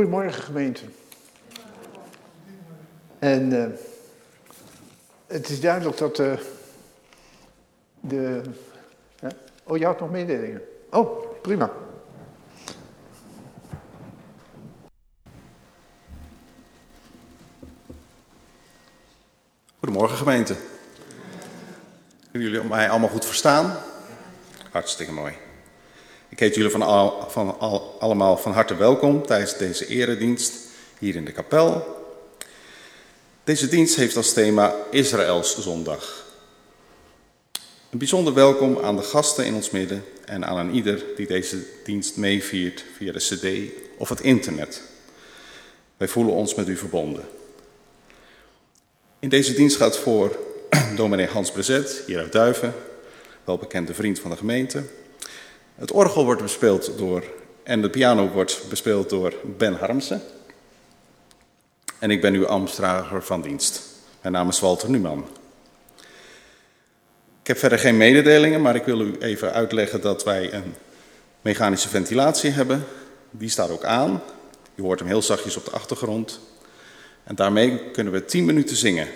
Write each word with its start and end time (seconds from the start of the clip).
Goedemorgen 0.00 0.42
gemeente. 0.42 0.84
En 3.18 3.52
uh, 3.52 3.66
het 5.26 5.48
is 5.48 5.60
duidelijk 5.60 5.98
dat 5.98 6.18
uh, 6.18 6.32
de... 8.00 8.42
Oh, 9.62 9.78
je 9.78 9.84
had 9.84 10.00
nog 10.00 10.10
mededelingen. 10.10 10.62
Oh, 10.90 11.40
prima. 11.42 11.70
Goedemorgen 19.78 20.16
gemeente. 20.16 20.56
Kunnen 22.30 22.50
jullie 22.50 22.68
mij 22.68 22.90
allemaal 22.90 23.08
goed 23.08 23.24
verstaan? 23.26 23.76
Hartstikke 24.70 25.12
mooi. 25.12 25.49
Ik 26.40 26.46
heet 26.46 26.54
jullie 26.54 26.70
van, 26.70 27.14
van 27.30 27.58
al, 27.58 27.96
allemaal 27.98 28.36
van 28.36 28.52
harte 28.52 28.76
welkom 28.76 29.26
tijdens 29.26 29.56
deze 29.56 29.86
eredienst 29.86 30.52
hier 30.98 31.16
in 31.16 31.24
de 31.24 31.32
kapel. 31.32 31.86
Deze 33.44 33.68
dienst 33.68 33.96
heeft 33.96 34.16
als 34.16 34.32
thema 34.32 34.74
Israëls 34.90 35.58
zondag. 35.58 36.26
Een 37.90 37.98
bijzonder 37.98 38.34
welkom 38.34 38.78
aan 38.78 38.96
de 38.96 39.02
gasten 39.02 39.46
in 39.46 39.54
ons 39.54 39.70
midden 39.70 40.04
en 40.24 40.44
aan 40.44 40.58
een 40.58 40.74
ieder 40.74 41.04
die 41.16 41.26
deze 41.26 41.58
dienst 41.84 42.16
meeviert 42.16 42.84
via 42.96 43.12
de 43.12 43.18
cd 43.18 43.72
of 43.98 44.08
het 44.08 44.20
internet. 44.20 44.82
Wij 45.96 46.08
voelen 46.08 46.34
ons 46.34 46.54
met 46.54 46.68
u 46.68 46.76
verbonden. 46.76 47.28
In 49.18 49.28
deze 49.28 49.54
dienst 49.54 49.76
gaat 49.76 49.98
voor 49.98 50.38
dominee 50.96 51.26
Hans 51.26 51.50
Brezet, 51.50 52.02
hier 52.06 52.18
uit 52.18 52.32
Duiven, 52.32 52.74
welbekende 53.44 53.94
vriend 53.94 54.18
van 54.18 54.30
de 54.30 54.36
gemeente. 54.36 54.82
Het 55.80 55.92
orgel 55.92 56.24
wordt 56.24 56.42
bespeeld 56.42 56.98
door, 56.98 57.24
en 57.62 57.82
de 57.82 57.90
piano 57.90 58.28
wordt 58.28 58.60
bespeeld 58.68 59.10
door 59.10 59.34
Ben 59.56 59.74
Harmsen. 59.74 60.22
En 61.98 62.10
ik 62.10 62.20
ben 62.20 62.34
uw 62.34 62.46
ambtsdrager 62.46 63.22
van 63.22 63.42
dienst. 63.42 63.82
Mijn 64.20 64.34
naam 64.34 64.48
is 64.48 64.60
Walter 64.60 64.90
Numan. 64.90 65.28
Ik 67.40 67.46
heb 67.46 67.58
verder 67.58 67.78
geen 67.78 67.96
mededelingen, 67.96 68.62
maar 68.62 68.74
ik 68.74 68.84
wil 68.84 69.00
u 69.00 69.16
even 69.18 69.52
uitleggen 69.52 70.00
dat 70.00 70.24
wij 70.24 70.52
een 70.52 70.74
mechanische 71.40 71.88
ventilatie 71.88 72.50
hebben. 72.50 72.84
Die 73.30 73.48
staat 73.48 73.70
ook 73.70 73.84
aan. 73.84 74.22
U 74.74 74.82
hoort 74.82 74.98
hem 74.98 75.08
heel 75.08 75.22
zachtjes 75.22 75.56
op 75.56 75.64
de 75.64 75.70
achtergrond. 75.70 76.40
En 77.24 77.34
daarmee 77.34 77.90
kunnen 77.90 78.12
we 78.12 78.24
10 78.24 78.44
minuten 78.44 78.76
zingen 78.76 79.08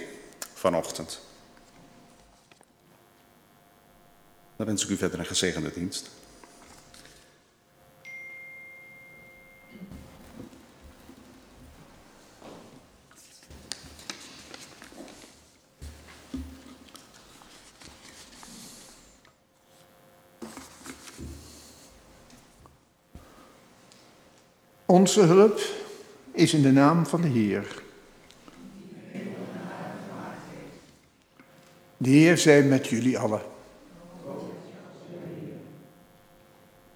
vanochtend. 0.55 1.21
Dan 4.57 4.67
wens 4.67 4.85
ik 4.85 4.91
u 4.91 4.97
verder 4.97 5.19
een 5.19 5.27
gezegende 5.27 5.71
dienst. 5.75 6.11
Onze 24.95 25.21
hulp 25.21 25.61
is 26.33 26.55
in 26.55 26.63
de 26.63 26.73
naam 26.73 27.07
van 27.07 27.21
de 27.21 27.29
Heer. 27.29 27.83
De 31.97 32.11
Heer 32.11 32.39
zij 32.39 32.63
met 32.63 32.87
jullie 32.87 33.19
allen. 33.19 33.43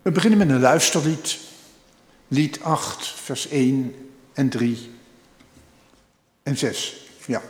We 0.02 0.10
beginnen 0.10 0.38
met 0.38 0.48
een 0.48 0.60
luisterlied. 0.60 1.38
Lied 2.28 2.62
8, 2.62 3.08
vers 3.08 3.48
1 3.48 4.10
en 4.32 4.48
3 4.48 4.90
en 6.42 6.56
6. 6.56 7.06
Ja. 7.26 7.42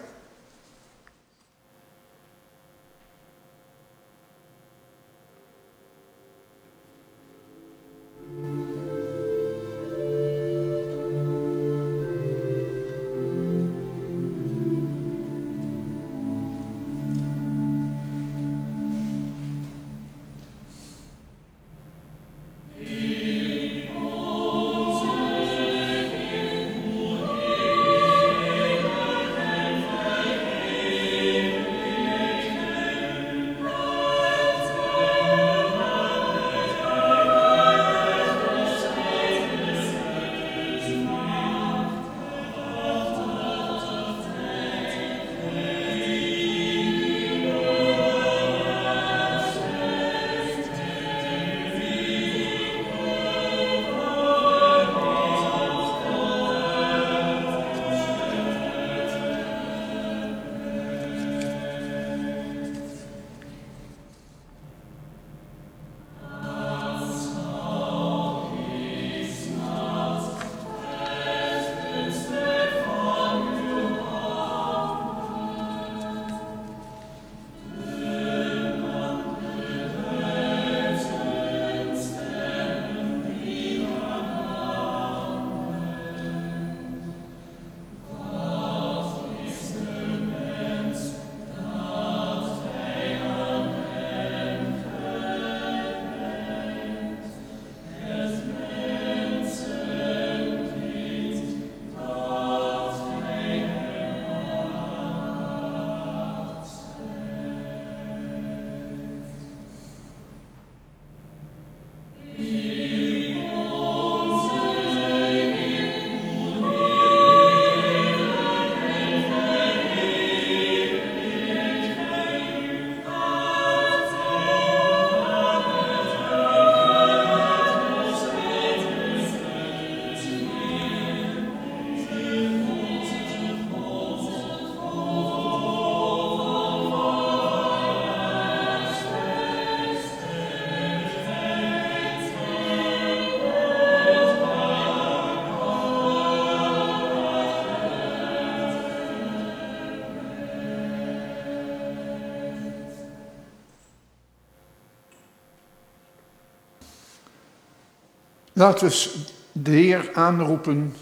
Laten 158.59 158.89
we 158.89 159.25
de 159.53 159.71
Heer 159.71 160.10
aanroepen 160.15 160.95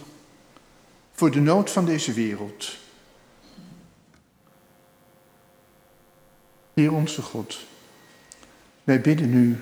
voor 1.13 1.31
de 1.31 1.41
nood 1.41 1.71
van 1.71 1.85
deze 1.85 2.13
wereld. 2.13 2.77
Heer 6.75 6.93
onze 6.93 7.23
God, 7.23 7.59
wij 8.85 9.01
bidden 9.01 9.31
nu 9.31 9.59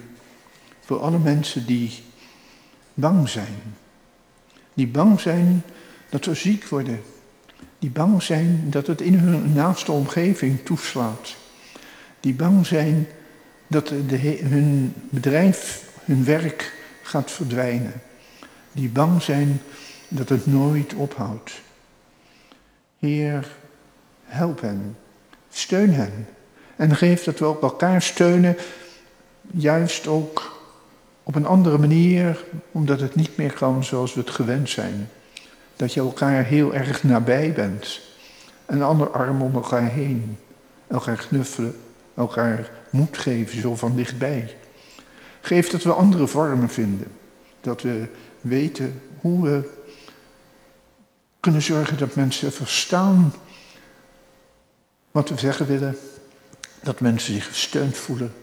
voor 0.80 1.00
alle 1.00 1.18
mensen 1.18 1.66
die 1.66 2.02
bang 2.94 3.28
zijn, 3.28 3.62
Die 4.72 4.88
bang 4.88 5.20
zijn 5.20 5.62
dat 6.08 6.24
ze 6.24 6.34
ziek 6.34 6.68
worden. 6.68 7.02
Die 7.78 7.90
bang 7.90 8.22
zijn 8.22 8.70
dat 8.70 8.86
het 8.86 9.00
in 9.00 9.14
hun 9.14 9.52
naaste 9.52 9.92
omgeving 9.92 10.64
toeslaat. 10.64 11.36
Die 12.20 12.34
bang 12.34 12.66
zijn 12.66 13.08
dat 13.66 13.88
de, 13.88 14.38
hun 14.42 14.94
bedrijf, 15.10 15.84
hun 16.04 16.24
werk 16.24 16.82
gaat 17.06 17.30
verdwijnen. 17.30 17.92
Die 18.72 18.88
bang 18.88 19.22
zijn 19.22 19.60
dat 20.08 20.28
het 20.28 20.46
nooit 20.46 20.94
ophoudt. 20.94 21.52
Heer, 22.98 23.46
help 24.24 24.60
hen, 24.60 24.96
steun 25.50 25.94
hen 25.94 26.26
en 26.76 26.96
geef 26.96 27.24
dat 27.24 27.38
we 27.38 27.44
ook 27.44 27.62
elkaar 27.62 28.02
steunen, 28.02 28.56
juist 29.50 30.06
ook 30.06 30.62
op 31.22 31.34
een 31.34 31.46
andere 31.46 31.78
manier, 31.78 32.44
omdat 32.72 33.00
het 33.00 33.14
niet 33.14 33.36
meer 33.36 33.52
kan 33.52 33.84
zoals 33.84 34.14
we 34.14 34.20
het 34.20 34.30
gewend 34.30 34.70
zijn. 34.70 35.08
Dat 35.76 35.92
je 35.94 36.00
elkaar 36.00 36.44
heel 36.44 36.74
erg 36.74 37.02
nabij 37.02 37.52
bent. 37.52 38.00
Een 38.66 38.82
ander 38.82 39.10
arm 39.10 39.42
om 39.42 39.54
elkaar 39.54 39.90
heen. 39.90 40.38
Elkaar 40.86 41.16
knuffelen, 41.16 41.76
elkaar 42.14 42.70
moed 42.90 43.18
geven, 43.18 43.60
zo 43.60 43.76
van 43.76 43.96
dichtbij. 43.96 44.56
Geef 45.44 45.68
dat 45.68 45.82
we 45.82 45.92
andere 45.92 46.26
vormen 46.26 46.68
vinden. 46.68 47.12
Dat 47.60 47.82
we 47.82 48.06
weten 48.40 49.02
hoe 49.20 49.42
we 49.42 49.70
kunnen 51.40 51.62
zorgen 51.62 51.98
dat 51.98 52.14
mensen 52.14 52.52
verstaan 52.52 53.34
wat 55.10 55.28
we 55.28 55.38
zeggen 55.38 55.66
willen. 55.66 55.96
Dat 56.82 57.00
mensen 57.00 57.34
zich 57.34 57.46
gesteund 57.46 57.96
voelen. 57.96 58.34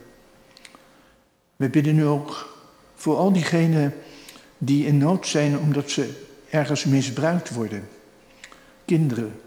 We 1.56 1.69
bidden 1.69 1.95
nu 1.95 2.06
ook 2.06 2.57
voor 2.95 3.18
al 3.18 3.31
diegenen 3.31 3.94
die 4.57 4.86
in 4.86 4.98
nood 4.98 5.27
zijn 5.27 5.59
omdat 5.59 5.89
ze 5.89 6.24
ergens 6.50 6.86
misbruikt 6.86 7.53
worden. 7.53 7.88
Kinderen, 8.86 9.39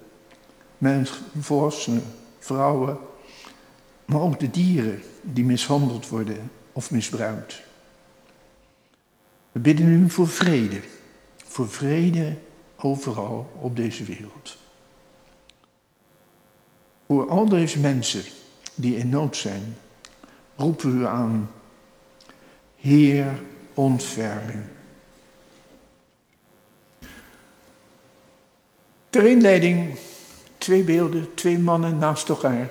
mensen, 0.79 1.17
volwassenen, 1.41 2.05
vrouwen, 2.39 2.99
maar 4.05 4.21
ook 4.21 4.41
de 4.41 4.51
dieren 4.51 5.03
die 5.23 5.45
mishandeld 5.45 6.09
worden 6.09 6.51
of 6.75 6.91
misbruikt. 6.91 7.63
We 9.53 9.61
bidden 9.61 10.01
nu 10.01 10.11
voor 10.11 10.29
vrede, 10.29 10.81
voor 11.45 11.69
vrede 11.69 12.37
overal 12.77 13.51
op 13.61 13.77
deze 13.77 14.05
wereld. 14.05 14.57
Voor 17.07 17.29
al 17.29 17.49
deze 17.49 17.79
mensen 17.79 18.23
die 18.75 18.97
in 18.97 19.09
nood 19.09 19.37
zijn, 19.37 19.77
roepen 20.57 20.93
we 20.93 20.99
u 20.99 21.07
aan, 21.07 21.51
Heer, 22.77 23.43
ontferming. 23.75 24.63
Ter 29.11 29.27
inleiding 29.27 29.99
twee 30.59 30.83
beelden, 30.83 31.35
twee 31.35 31.59
mannen 31.59 31.99
naast 31.99 32.29
elkaar. 32.29 32.71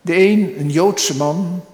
De 0.00 0.16
een, 0.16 0.60
een 0.60 0.70
Joodse 0.70 1.16
man, 1.16 1.64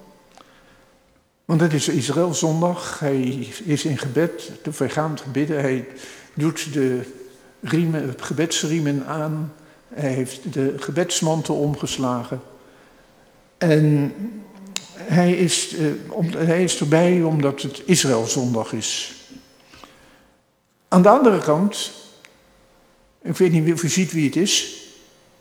want 1.47 1.61
het 1.61 1.73
is 1.73 1.89
Israël 1.89 2.35
zondag. 2.35 2.99
Hij 2.99 3.21
is 3.65 3.85
in 3.85 3.99
gebed, 3.99 4.51
te 4.63 4.73
vergaand 4.73 5.33
bidden. 5.33 5.61
Hij 5.61 5.89
doet 6.35 6.73
de 6.73 7.01
riemen, 7.61 8.15
gebedsriemen 8.17 9.07
aan. 9.07 9.53
Hij 9.89 10.13
heeft 10.13 10.53
de 10.53 10.75
gebedsmantel 10.79 11.57
omgeslagen. 11.57 12.41
En 13.59 14.15
hij 14.95 15.33
is, 15.33 15.75
eh, 15.77 16.33
hij 16.37 16.65
is 16.65 16.81
erbij 16.81 17.23
omdat 17.23 17.63
het 17.63 17.83
Israëlzondag 17.85 18.73
is. 18.73 19.15
Aan 20.89 21.03
de 21.03 21.09
andere 21.09 21.39
kant, 21.39 21.93
ik 23.23 23.37
weet 23.37 23.53
niet 23.53 23.73
of 23.73 23.83
u 23.83 23.89
ziet 23.89 24.13
wie 24.13 24.25
het 24.25 24.37
is. 24.37 24.83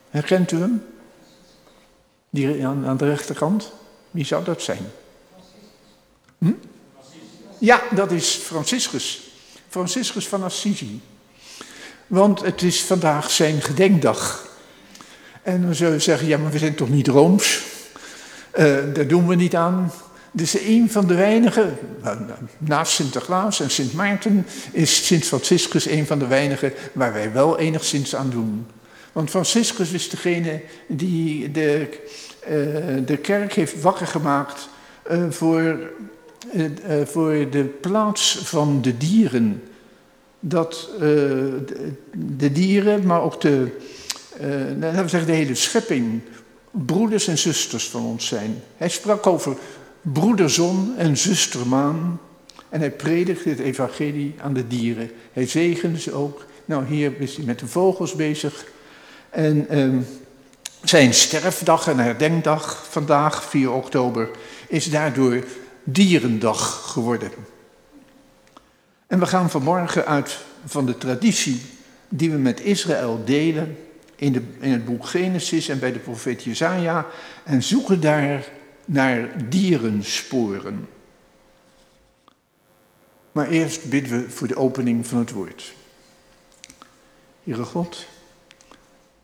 Herkent 0.10 0.52
u 0.52 0.58
hem? 0.58 0.86
Die 2.30 2.66
aan 2.66 2.98
de 2.98 3.06
rechterkant? 3.06 3.72
Wie 4.12 4.26
zou 4.26 4.44
dat 4.44 4.62
zijn? 4.62 4.86
Hm? 6.38 6.52
Ja, 7.58 7.82
dat 7.92 8.12
is 8.12 8.30
Franciscus. 8.30 9.30
Franciscus 9.70 10.28
van 10.28 10.44
Assisi. 10.44 11.02
Want 12.08 12.42
het 12.42 12.62
is 12.62 12.82
vandaag 12.82 13.32
zijn 13.32 13.62
gedenkdag. 13.62 14.48
En 15.42 15.62
dan 15.62 15.76
zullen 15.76 15.94
we 15.94 16.00
zeggen, 16.00 16.28
ja, 16.28 16.38
maar 16.38 16.52
we 16.52 16.58
zijn 16.58 16.76
toch 16.76 16.90
niet 16.90 17.08
rooms? 17.08 17.64
Uh, 18.58 18.64
daar 18.94 19.08
doen 19.08 19.28
we 19.28 19.36
niet 19.36 19.56
aan. 19.56 19.92
Dus 20.32 20.60
een 20.60 20.92
van 20.92 21.08
de 21.08 21.16
weinigen, 21.16 21.78
naast 22.58 22.92
Sinterklaas 22.92 23.60
en 23.60 23.70
Sint 23.70 23.94
Maarten, 23.94 24.46
is 24.72 25.06
Sint 25.06 25.26
Franciscus 25.26 25.86
een 25.86 26.06
van 26.06 26.20
de 26.20 26.28
weinigen 26.28 26.74
waar 26.94 27.14
wij 27.14 27.32
wel 27.32 27.60
enigszins 27.60 28.16
aan 28.16 28.30
doen. 28.30 28.68
Want 29.12 29.30
Franciscus 29.30 29.92
is 29.92 30.10
degene 30.10 30.62
die 30.88 31.52
de, 31.52 31.90
uh, 32.42 33.06
de 33.06 33.18
kerk 33.18 33.54
heeft 33.54 33.82
wakker 33.82 34.08
gemaakt 34.08 34.70
voor, 35.30 35.78
voor 37.06 37.50
de 37.50 37.64
plaats 37.64 38.38
van 38.44 38.82
de 38.82 38.98
dieren. 38.98 39.64
Dat 40.40 40.90
de, 41.00 41.92
de, 42.38 42.52
dieren, 42.52 43.06
maar 43.06 43.22
ook 43.22 43.42
de, 43.42 43.68
laten 44.80 45.04
we 45.04 45.10
zeggen, 45.10 45.26
de 45.26 45.36
hele 45.36 45.56
schepping 45.56 46.22
broeders 46.72 47.28
en 47.28 47.38
zusters 47.38 47.90
van 47.90 48.06
ons 48.06 48.28
zijn. 48.28 48.62
Hij 48.78 48.90
sprak 48.90 49.28
over 49.28 49.58
broederzon 50.02 50.94
en 50.98 51.18
zustermaan. 51.18 52.20
En 52.70 52.80
hij 52.80 52.92
predikte 52.92 53.50
het 53.50 53.60
evangelie 53.60 54.36
aan 54.42 54.54
de 54.54 54.68
dieren. 54.68 55.12
Hij 55.34 55.48
zegende 55.48 56.00
ze 56.00 56.14
ook. 56.14 56.46
Nou, 56.66 56.86
hier 56.86 57.14
is 57.20 57.36
hij 57.36 57.46
met 57.46 57.60
de 57.60 57.68
vogels 57.68 58.16
bezig. 58.16 58.66
En 59.30 59.70
ehm, 59.70 60.00
zijn 60.84 61.14
sterfdag 61.14 61.88
en 61.88 62.00
herdenkdag 62.00 62.88
vandaag, 62.90 63.44
4 63.44 63.72
oktober, 63.72 64.30
is 64.68 64.90
daardoor 64.90 65.44
Dierendag 65.88 66.92
geworden. 66.92 67.32
En 69.08 69.20
we 69.20 69.26
gaan 69.26 69.50
vanmorgen 69.50 70.06
uit 70.06 70.38
van 70.66 70.86
de 70.86 70.98
traditie 70.98 71.62
die 72.10 72.32
we 72.32 72.38
met 72.38 72.60
Israël 72.60 73.22
delen 73.26 73.78
in, 74.16 74.32
de, 74.32 74.42
in 74.60 74.72
het 74.72 74.86
boek 74.86 75.06
Genesis 75.06 75.68
en 75.70 75.80
bij 75.80 75.92
de 75.92 76.00
profeet 76.00 76.44
Jezaja 76.44 77.06
en 77.44 77.64
zoeken 77.64 78.02
daar 78.02 78.48
naar 78.86 79.50
dierensporen. 79.50 80.88
Maar 83.32 83.48
eerst 83.48 83.90
bidden 83.90 84.12
we 84.12 84.30
voor 84.30 84.48
de 84.48 84.56
opening 84.56 85.08
van 85.08 85.18
het 85.18 85.32
woord. 85.32 85.74
Heere 87.44 87.64
God, 87.64 88.06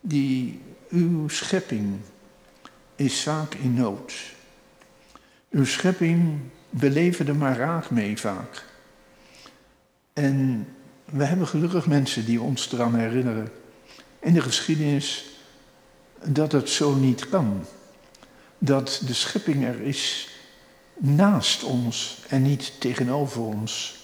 die 0.01 0.61
uw 0.89 1.27
schepping 1.27 1.99
is 2.95 3.23
vaak 3.23 3.53
in 3.53 3.73
nood. 3.73 4.13
Uw 5.51 5.65
schepping, 5.65 6.39
we 6.69 6.89
leven 6.89 7.27
er 7.27 7.35
maar 7.35 7.57
raak 7.57 7.89
mee 7.89 8.17
vaak. 8.17 8.65
En 10.13 10.67
we 11.05 11.23
hebben 11.23 11.47
gelukkig 11.47 11.87
mensen 11.87 12.25
die 12.25 12.41
ons 12.41 12.71
eraan 12.71 12.95
herinneren 12.95 13.51
in 14.19 14.33
de 14.33 14.41
geschiedenis 14.41 15.25
dat 16.23 16.51
het 16.51 16.69
zo 16.69 16.95
niet 16.95 17.29
kan. 17.29 17.65
Dat 18.57 19.01
de 19.05 19.13
schepping 19.13 19.65
er 19.65 19.81
is 19.81 20.29
naast 20.97 21.63
ons 21.63 22.23
en 22.27 22.41
niet 22.41 22.73
tegenover 22.79 23.41
ons. 23.41 23.99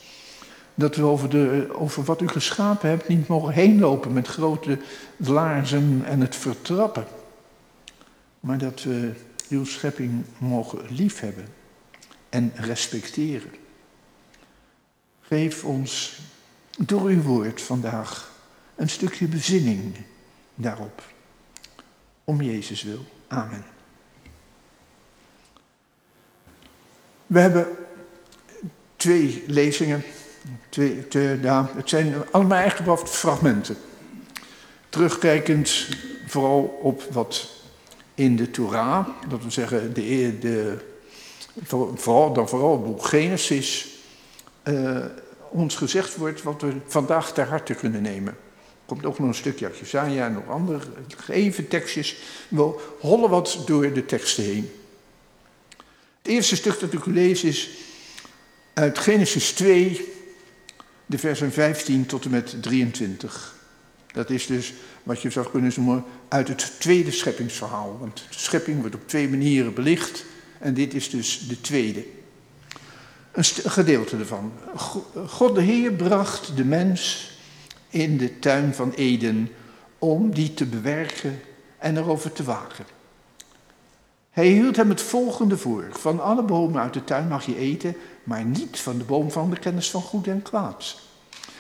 Dat 0.75 0.96
we 0.96 1.04
over, 1.04 1.30
de, 1.30 1.70
over 1.74 2.04
wat 2.04 2.22
u 2.22 2.27
geschapen 2.27 2.89
hebt 2.89 3.08
niet 3.08 3.27
mogen 3.27 3.54
heenlopen 3.54 4.13
met 4.13 4.27
grote 4.27 4.77
laarzen 5.18 6.01
en 6.06 6.22
het 6.22 6.36
vertrappen. 6.36 7.06
Maar 8.39 8.58
dat 8.58 8.84
we 8.84 9.13
uw 9.50 9.66
schepping 9.66 10.24
mogen 10.38 10.86
liefhebben 10.89 11.48
en 12.30 12.51
respecteren. 12.56 13.51
Geef 15.22 15.63
ons 15.63 16.20
door 16.77 17.04
uw 17.04 17.22
woord 17.22 17.62
vandaag 17.62 18.32
een 18.75 18.89
stukje 18.89 19.27
bezinning 19.27 19.96
daarop. 20.56 21.04
Om 22.24 22.42
Jezus 22.42 22.84
wil. 22.84 23.06
Amen. 23.27 23.66
We 27.25 27.39
hebben 27.39 27.68
twee 28.96 29.44
lezingen. 29.48 30.04
Twee, 30.70 31.08
twee, 31.08 31.39
ja, 31.42 31.70
het 31.75 31.89
zijn 31.89 32.13
allemaal 32.32 32.58
eigenlijk 32.58 32.89
wat 32.89 33.10
fragmenten. 33.10 33.77
Terugkijkend 34.89 35.88
vooral 36.25 36.62
op 36.82 37.04
wat 37.04 37.57
in 38.18 38.36
de 38.36 38.52
Torah, 38.52 39.08
dat 39.30 39.44
we 39.44 39.50
zeggen, 39.50 39.94
de, 39.94 40.38
de, 40.40 40.78
vooral, 41.96 42.34
dan 42.34 42.50
vooral 42.50 42.82
boek 42.82 43.06
Genesis, 43.06 43.88
uh, 44.64 45.06
ons 45.50 45.76
gezegd 45.76 46.16
wordt 46.16 46.44
wat 46.44 46.62
we 46.62 46.74
vandaag 46.86 47.34
ter 47.34 47.48
harte 47.48 47.74
kunnen 47.74 48.02
nemen 48.02 48.38
komt 48.88 49.06
ook 49.06 49.20
nog 49.20 49.28
een 49.28 49.36
stukje 49.36 49.66
uit 49.66 49.78
Jesaja 49.78 50.26
en 50.26 50.34
nog 50.34 50.48
andere 50.48 50.80
gegeven 51.16 51.68
tekstjes. 51.68 52.16
We 52.48 52.80
hollen 53.00 53.30
wat 53.30 53.64
door 53.66 53.94
de 53.94 54.06
teksten 54.06 54.44
heen. 54.44 54.72
Het 56.22 56.32
eerste 56.32 56.56
stuk 56.56 56.80
dat 56.80 56.94
ik 56.94 57.06
u 57.06 57.14
lees 57.14 57.44
is 57.44 57.70
uit 58.74 58.98
Genesis 58.98 59.52
2, 59.52 60.14
de 61.06 61.18
versen 61.18 61.52
15 61.52 62.06
tot 62.06 62.26
en 62.26 62.32
met 62.32 62.62
23. 62.62 63.56
Dat 64.18 64.30
is 64.30 64.46
dus 64.46 64.74
wat 65.04 65.22
je 65.22 65.30
zou 65.30 65.50
kunnen 65.50 65.72
noemen 65.76 66.04
uit 66.28 66.48
het 66.48 66.72
tweede 66.80 67.12
scheppingsverhaal. 67.12 67.98
Want 68.00 68.16
de 68.16 68.40
schepping 68.40 68.80
wordt 68.80 68.96
op 68.96 69.08
twee 69.08 69.30
manieren 69.30 69.74
belicht 69.74 70.26
en 70.60 70.74
dit 70.74 70.94
is 70.94 71.10
dus 71.10 71.48
de 71.48 71.62
tweede. 71.62 72.06
Een 73.32 73.44
gedeelte 73.44 74.18
ervan. 74.18 74.52
God 75.28 75.56
de 75.56 75.62
Heer 75.62 75.92
bracht 75.92 76.56
de 76.56 76.66
mens 76.66 77.32
in 77.90 78.18
de 78.18 78.40
tuin 78.40 78.74
van 78.74 78.92
Eden 78.92 79.50
om 80.00 80.34
die 80.34 80.54
te 80.54 80.66
bewerken 80.66 81.40
en 81.78 81.98
erover 81.98 82.32
te 82.32 82.44
waken. 82.44 82.86
Hij 84.30 84.48
hield 84.48 84.76
hem 84.76 84.90
het 84.90 85.02
volgende 85.02 85.58
voor. 85.58 85.88
Van 85.92 86.20
alle 86.20 86.44
bomen 86.44 86.82
uit 86.82 86.94
de 86.94 87.04
tuin 87.04 87.28
mag 87.28 87.46
je 87.46 87.58
eten, 87.58 87.96
maar 88.24 88.46
niet 88.46 88.80
van 88.80 88.98
de 88.98 89.04
boom 89.04 89.32
van 89.32 89.50
de 89.50 89.60
kennis 89.60 89.90
van 89.90 90.02
goed 90.02 90.28
en 90.28 90.42
kwaad. 90.42 91.07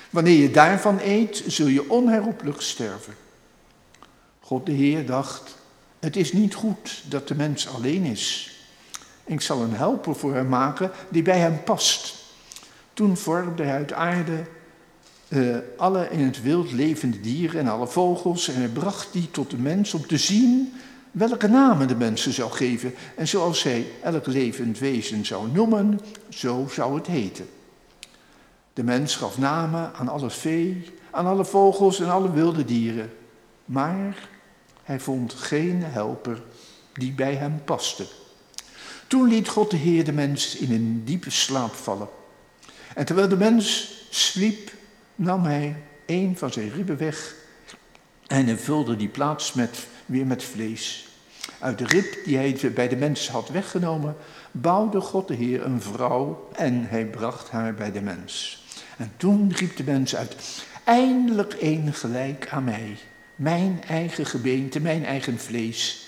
Wanneer 0.09 0.41
je 0.41 0.51
daarvan 0.51 0.99
eet, 1.03 1.43
zul 1.47 1.67
je 1.67 1.89
onherroepelijk 1.89 2.61
sterven. 2.61 3.13
God 4.39 4.65
de 4.65 4.71
Heer 4.71 5.05
dacht, 5.05 5.55
het 5.99 6.15
is 6.15 6.33
niet 6.33 6.53
goed 6.53 7.03
dat 7.09 7.27
de 7.27 7.35
mens 7.35 7.67
alleen 7.67 8.03
is. 8.03 8.55
Ik 9.25 9.41
zal 9.41 9.61
een 9.61 9.75
helper 9.75 10.15
voor 10.15 10.35
hem 10.35 10.49
maken 10.49 10.91
die 11.09 11.21
bij 11.21 11.39
hem 11.39 11.63
past. 11.63 12.15
Toen 12.93 13.17
vormde 13.17 13.63
hij 13.63 13.73
uit 13.73 13.93
aarde 13.93 14.43
uh, 15.27 15.57
alle 15.77 16.09
in 16.09 16.19
het 16.19 16.41
wild 16.41 16.71
levende 16.71 17.19
dieren 17.19 17.59
en 17.59 17.67
alle 17.67 17.87
vogels 17.87 18.47
en 18.47 18.55
hij 18.55 18.67
bracht 18.67 19.07
die 19.11 19.31
tot 19.31 19.49
de 19.49 19.57
mens 19.57 19.93
om 19.93 20.07
te 20.07 20.17
zien 20.17 20.73
welke 21.11 21.47
namen 21.47 21.87
de 21.87 21.95
mensen 21.95 22.33
zou 22.33 22.51
geven. 22.51 22.93
En 23.15 23.27
zoals 23.27 23.63
hij 23.63 23.87
elk 24.03 24.25
levend 24.25 24.79
wezen 24.79 25.25
zou 25.25 25.51
noemen, 25.51 25.99
zo 26.29 26.67
zou 26.71 26.95
het 26.95 27.07
heten. 27.07 27.47
De 28.77 28.83
mens 28.83 29.15
gaf 29.15 29.37
namen 29.37 29.93
aan 29.93 30.07
alle 30.07 30.29
vee, 30.29 30.93
aan 31.11 31.25
alle 31.25 31.45
vogels 31.45 31.99
en 31.99 32.09
alle 32.09 32.31
wilde 32.31 32.65
dieren. 32.65 33.13
Maar 33.65 34.29
hij 34.83 34.99
vond 34.99 35.33
geen 35.33 35.83
helper 35.83 36.41
die 36.93 37.13
bij 37.13 37.35
hem 37.35 37.61
paste. 37.63 38.05
Toen 39.07 39.27
liet 39.27 39.47
God 39.47 39.71
de 39.71 39.77
Heer 39.77 40.05
de 40.05 40.11
mens 40.11 40.55
in 40.55 40.71
een 40.71 41.01
diepe 41.05 41.29
slaap 41.29 41.73
vallen. 41.73 42.07
En 42.95 43.05
terwijl 43.05 43.27
de 43.27 43.37
mens 43.37 43.93
sliep, 44.09 44.71
nam 45.15 45.43
hij 45.43 45.83
een 46.05 46.37
van 46.37 46.51
zijn 46.51 46.71
ribben 46.71 46.97
weg 46.97 47.35
en 48.27 48.59
vulde 48.59 48.95
die 48.95 49.09
plaats 49.09 49.53
met, 49.53 49.87
weer 50.05 50.25
met 50.25 50.43
vlees. 50.43 51.07
Uit 51.59 51.77
de 51.77 51.85
rib 51.85 52.25
die 52.25 52.37
hij 52.37 52.71
bij 52.75 52.87
de 52.87 52.95
mens 52.95 53.29
had 53.29 53.49
weggenomen, 53.49 54.15
bouwde 54.51 55.01
God 55.01 55.27
de 55.27 55.35
Heer 55.35 55.65
een 55.65 55.81
vrouw 55.81 56.49
en 56.55 56.85
hij 56.87 57.05
bracht 57.05 57.49
haar 57.49 57.73
bij 57.73 57.91
de 57.91 58.01
mens. 58.01 58.65
En 58.97 59.11
toen 59.17 59.53
riep 59.55 59.77
de 59.77 59.83
mens 59.83 60.15
uit, 60.15 60.35
eindelijk 60.83 61.53
één 61.53 61.93
gelijk 61.93 62.47
aan 62.49 62.63
mij, 62.63 62.97
mijn 63.35 63.83
eigen 63.87 64.25
gebeente, 64.25 64.79
mijn 64.79 65.05
eigen 65.05 65.39
vlees. 65.39 66.07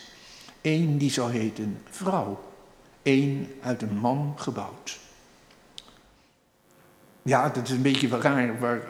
Eén 0.62 0.98
die 0.98 1.12
zal 1.12 1.28
heten 1.28 1.82
vrouw, 1.90 2.44
één 3.02 3.48
uit 3.62 3.82
een 3.82 3.98
man 3.98 4.34
gebouwd. 4.36 5.00
Ja, 7.22 7.50
dat 7.50 7.68
is 7.68 7.74
een 7.74 7.82
beetje 7.82 8.08
raar 8.08 8.60
waar, 8.60 8.82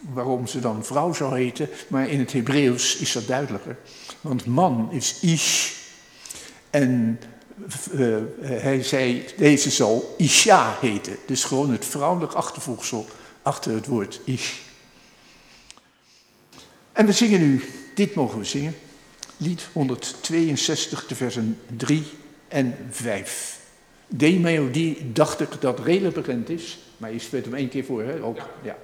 waarom 0.00 0.46
ze 0.46 0.60
dan 0.60 0.84
vrouw 0.84 1.12
zou 1.12 1.36
heten, 1.36 1.68
maar 1.88 2.08
in 2.08 2.18
het 2.18 2.32
Hebreeuws 2.32 2.96
is 2.96 3.12
dat 3.12 3.26
duidelijker. 3.26 3.76
Want 4.20 4.46
man 4.46 4.92
is 4.92 5.20
ish 5.20 5.72
en 6.70 7.20
uh, 7.92 8.16
hij 8.40 8.82
zei, 8.82 9.24
deze 9.36 9.70
zal 9.70 10.14
Isha 10.18 10.76
heten. 10.80 11.16
Dus 11.26 11.44
gewoon 11.44 11.70
het 11.70 11.84
vrouwelijk 11.84 12.32
achtervoegsel 12.32 13.06
achter 13.42 13.74
het 13.74 13.86
woord 13.86 14.20
Ish. 14.24 14.52
En 16.92 17.06
we 17.06 17.12
zingen 17.12 17.40
nu, 17.40 17.64
dit 17.94 18.14
mogen 18.14 18.38
we 18.38 18.44
zingen, 18.44 18.74
lied 19.36 19.68
162, 19.72 21.06
de 21.06 21.14
versen 21.14 21.58
3 21.76 22.04
en 22.48 22.76
5. 22.90 23.60
Die 24.08 24.40
melodie 24.40 25.12
dacht 25.12 25.40
ik 25.40 25.60
dat 25.60 25.80
redelijk 25.80 26.14
bekend 26.14 26.48
is, 26.48 26.78
maar 26.96 27.12
je 27.12 27.18
speelt 27.18 27.44
hem 27.44 27.54
één 27.54 27.68
keer 27.68 27.84
voor, 27.84 28.02
hè? 28.02 28.22
Ook, 28.22 28.38
ja. 28.62 28.76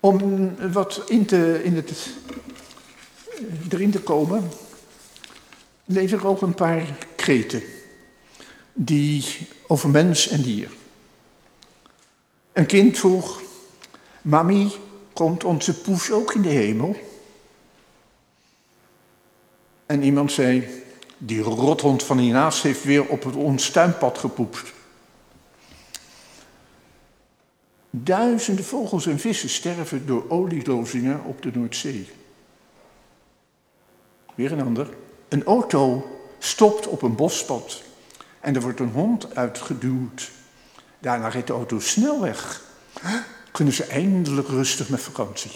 Om 0.00 0.54
wat 0.72 1.02
in, 1.06 1.26
te, 1.26 1.60
in 1.64 1.76
het, 1.76 2.08
erin 3.68 3.90
te 3.90 4.00
komen, 4.00 4.48
lees 5.84 6.12
ik 6.12 6.24
ook 6.24 6.42
een 6.42 6.54
paar 6.54 6.82
kreten 7.16 7.62
die 8.72 9.24
over 9.66 9.88
mens 9.88 10.28
en 10.28 10.42
dier. 10.42 10.70
Een 12.52 12.66
kind 12.66 12.98
vroeg, 12.98 13.42
mami, 14.22 14.72
komt 15.12 15.44
onze 15.44 15.80
poes 15.80 16.10
ook 16.10 16.34
in 16.34 16.42
de 16.42 16.48
hemel? 16.48 16.96
En 19.86 20.02
iemand 20.02 20.32
zei, 20.32 20.68
die 21.18 21.40
rothond 21.42 22.02
van 22.02 22.18
hiernaast 22.18 22.62
heeft 22.62 22.84
weer 22.84 23.06
op 23.06 23.24
het 23.24 23.34
onstuimpad 23.34 24.18
gepoept. 24.18 24.72
Duizenden 27.90 28.64
vogels 28.64 29.06
en 29.06 29.18
vissen 29.18 29.48
sterven 29.48 30.06
door 30.06 30.24
olielozingen 30.28 31.24
op 31.24 31.42
de 31.42 31.50
Noordzee. 31.54 32.08
Weer 34.34 34.52
een 34.52 34.62
ander. 34.62 34.88
Een 35.28 35.44
auto 35.44 36.06
stopt 36.38 36.86
op 36.86 37.02
een 37.02 37.16
bospad 37.16 37.82
en 38.40 38.54
er 38.54 38.60
wordt 38.60 38.80
een 38.80 38.90
hond 38.90 39.36
uitgeduwd. 39.36 40.30
Daarna 40.98 41.28
rijdt 41.28 41.46
de 41.46 41.52
auto 41.52 41.80
snel 41.80 42.20
weg. 42.20 42.62
Kunnen 43.52 43.74
ze 43.74 43.84
eindelijk 43.84 44.48
rustig 44.48 44.88
met 44.88 45.00
vakantie. 45.00 45.50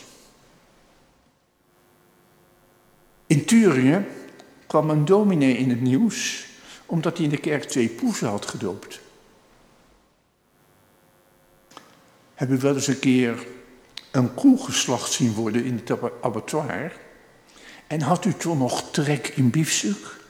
In 3.27 3.45
Turingen 3.45 4.07
kwam 4.67 4.91
een 4.91 5.05
dominee 5.05 5.57
in 5.57 5.71
het 5.71 5.81
nieuws 5.81 6.47
omdat 6.87 7.17
hij 7.17 7.25
in 7.25 7.31
de 7.31 7.37
kerk 7.37 7.65
twee 7.65 7.89
poezen 7.89 8.29
had 8.29 8.47
gedoopt. 8.47 9.01
Heb 12.43 12.51
u 12.51 12.59
wel 12.59 12.75
eens 12.75 12.87
een 12.87 12.99
keer 12.99 13.47
een 14.11 14.35
koe 14.35 14.65
geslacht 14.65 15.13
zien 15.13 15.33
worden 15.33 15.65
in 15.65 15.83
het 15.85 16.23
abattoir? 16.23 16.97
En 17.87 18.01
had 18.01 18.25
u 18.25 18.35
toen 18.35 18.59
nog 18.59 18.91
trek 18.91 19.29
in 19.29 19.51
biefstuk? 19.51 20.21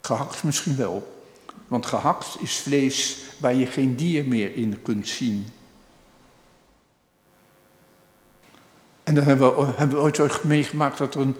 Gehakt 0.00 0.42
misschien 0.42 0.76
wel. 0.76 1.24
Want 1.68 1.86
gehakt 1.86 2.36
is 2.40 2.56
vlees 2.56 3.18
waar 3.38 3.54
je 3.54 3.66
geen 3.66 3.96
dier 3.96 4.24
meer 4.24 4.54
in 4.54 4.82
kunt 4.82 5.08
zien. 5.08 5.46
En 9.02 9.14
dan 9.14 9.24
hebben 9.24 9.56
we, 9.56 9.72
hebben 9.76 9.96
we 9.96 10.02
ooit 10.02 10.44
meegemaakt 10.44 10.98
dat 10.98 11.14
er 11.14 11.20
een, 11.20 11.36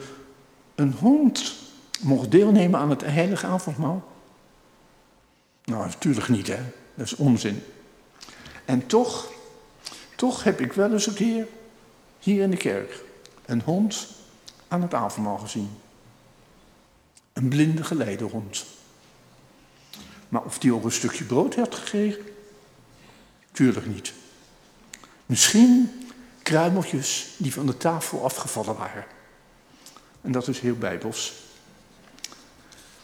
een 0.75 0.93
hond 0.93 1.55
mocht 2.01 2.31
deelnemen 2.31 2.81
aan 2.81 2.91
het 2.91 3.05
heilige 3.05 3.47
avondmaal. 3.47 4.13
Nou, 5.65 5.87
natuurlijk 5.87 6.29
niet, 6.29 6.47
hè. 6.47 6.61
Dat 6.95 7.07
is 7.07 7.17
onzin. 7.17 7.63
En 8.71 8.87
toch, 8.87 9.33
toch 10.17 10.45
heb 10.45 10.61
ik 10.61 10.73
wel 10.73 10.93
eens 10.93 11.07
een 11.07 11.15
keer 11.15 11.47
hier 12.19 12.43
in 12.43 12.51
de 12.51 12.57
kerk 12.57 13.03
een 13.45 13.63
hond 13.65 14.07
aan 14.69 14.83
het 14.83 14.95
avondmaal 14.95 15.39
gezien. 15.39 15.71
Een 17.33 17.49
blinde 17.49 17.85
geleidehond. 17.85 18.65
Maar 20.29 20.43
of 20.43 20.59
die 20.59 20.75
ook 20.75 20.85
een 20.85 20.93
stukje 20.93 21.25
brood 21.25 21.55
had 21.55 21.75
gekregen? 21.75 22.23
Tuurlijk 23.53 23.87
niet. 23.87 24.13
Misschien 25.27 25.91
kruimeltjes 26.43 27.29
die 27.37 27.53
van 27.53 27.67
de 27.67 27.77
tafel 27.77 28.25
afgevallen 28.25 28.77
waren. 28.77 29.05
En 30.21 30.33
dat 30.33 30.49
is 30.49 30.61
heel 30.61 30.77
bijbels. 30.77 31.33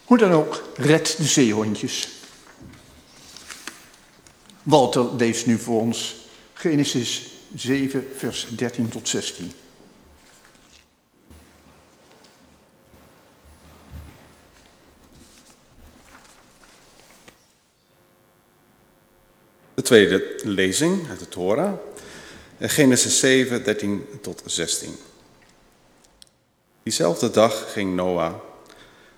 Hoe 0.05 0.17
dan 0.17 0.31
ook, 0.31 0.63
red 0.75 1.15
de 1.17 1.23
zeehondjes. 1.23 2.16
Walter 4.67 5.15
leest 5.15 5.45
nu 5.45 5.57
voor 5.57 5.81
ons 5.81 6.15
Genesis 6.53 7.31
7, 7.55 8.07
vers 8.15 8.47
13 8.49 8.89
tot 8.89 9.07
16. 9.07 9.51
De 19.73 19.81
tweede 19.81 20.39
lezing 20.43 21.09
uit 21.09 21.19
de 21.19 21.29
Torah, 21.29 21.73
Genesis 22.59 23.19
7, 23.19 23.63
13 23.63 24.07
tot 24.21 24.41
16. 24.45 24.95
Diezelfde 26.83 27.29
dag 27.29 27.71
ging 27.71 27.95
Noah, 27.95 28.33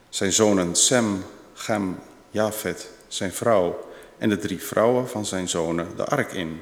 zijn 0.09 0.31
zonen 0.31 0.75
Sem, 0.75 1.23
Gem, 1.53 1.99
Jafet, 2.31 2.89
zijn 3.07 3.31
vrouw 3.31 3.87
en 4.19 4.29
de 4.29 4.37
drie 4.37 4.61
vrouwen 4.61 5.09
van 5.09 5.25
zijn 5.25 5.49
zonen 5.49 5.95
de 5.95 6.05
ark 6.05 6.31
in. 6.31 6.61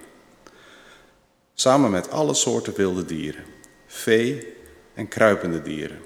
Samen 1.53 1.91
met 1.91 2.11
alle 2.11 2.33
soorten 2.33 2.73
wilde 2.75 3.05
dieren, 3.05 3.45
vee 3.85 4.55
en 4.93 5.07
kruipende 5.07 5.61
dieren. 5.61 6.01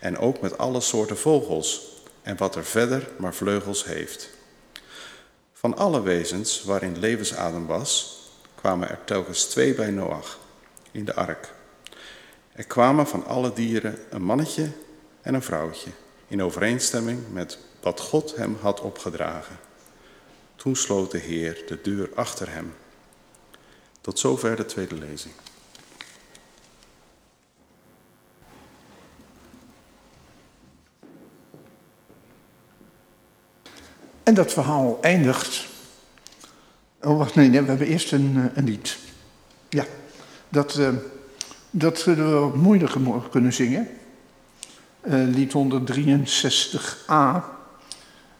En 0.00 0.18
ook 0.18 0.40
met 0.40 0.58
alle 0.58 0.80
soorten 0.80 1.18
vogels 1.18 2.00
en 2.22 2.36
wat 2.36 2.56
er 2.56 2.64
verder 2.64 3.08
maar 3.16 3.34
vleugels 3.34 3.84
heeft. 3.84 4.30
Van 5.52 5.76
alle 5.76 6.02
wezens 6.02 6.62
waarin 6.64 6.98
levensadem 6.98 7.66
was, 7.66 8.20
kwamen 8.54 8.88
er 8.88 8.98
telkens 9.04 9.44
twee 9.44 9.74
bij 9.74 9.90
Noach 9.90 10.38
in 10.90 11.04
de 11.04 11.14
ark. 11.14 11.54
Er 12.52 12.66
kwamen 12.66 13.06
van 13.06 13.26
alle 13.26 13.52
dieren 13.52 13.98
een 14.10 14.22
mannetje 14.22 14.70
en 15.20 15.34
een 15.34 15.42
vrouwtje, 15.42 15.90
in 16.26 16.42
overeenstemming 16.42 17.20
met 17.32 17.58
wat 17.80 18.00
God 18.00 18.36
hem 18.36 18.56
had 18.60 18.80
opgedragen. 18.80 19.58
Toen 20.62 20.76
sloot 20.76 21.10
de 21.10 21.18
Heer 21.18 21.62
de 21.66 21.78
deur 21.82 22.10
achter 22.14 22.52
hem. 22.52 22.74
Tot 24.00 24.18
zover 24.18 24.56
de 24.56 24.64
tweede 24.64 24.94
lezing. 24.94 25.34
En 34.22 34.34
dat 34.34 34.52
verhaal 34.52 34.98
eindigt. 35.00 35.66
Oh, 37.00 37.18
wacht, 37.18 37.34
nee, 37.34 37.48
nee 37.48 37.62
we 37.62 37.68
hebben 37.68 37.86
eerst 37.86 38.12
een, 38.12 38.32
eh, 38.36 38.56
een 38.56 38.64
lied. 38.64 38.98
Ja, 39.68 39.84
dat, 40.48 40.78
uh, 40.78 40.88
dat 41.70 41.98
zullen 41.98 42.50
we 42.50 42.56
moeilijker 42.56 43.00
kunnen 43.30 43.52
zingen. 43.52 43.88
Uh, 45.02 45.14
lied 45.14 45.52
163a. 45.52 47.60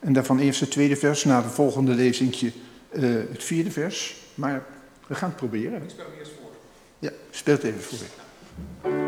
En 0.02 0.12
daarvan 0.12 0.38
eerst 0.38 0.60
het 0.60 0.70
tweede 0.70 0.96
vers, 0.96 1.24
na 1.24 1.42
de 1.42 1.48
volgende 1.48 1.94
lezingje 1.94 2.52
uh, 2.92 3.02
het 3.30 3.44
vierde 3.44 3.70
vers. 3.70 4.16
Maar 4.34 4.64
we 5.06 5.14
gaan 5.14 5.28
het 5.28 5.38
proberen. 5.38 5.82
Ik 5.82 5.90
speel 5.90 6.06
eerst 6.18 6.32
voor. 6.40 6.50
Ja, 6.98 7.10
speel 7.30 7.54
het 7.54 7.62
even 7.62 7.80
voor. 7.80 9.01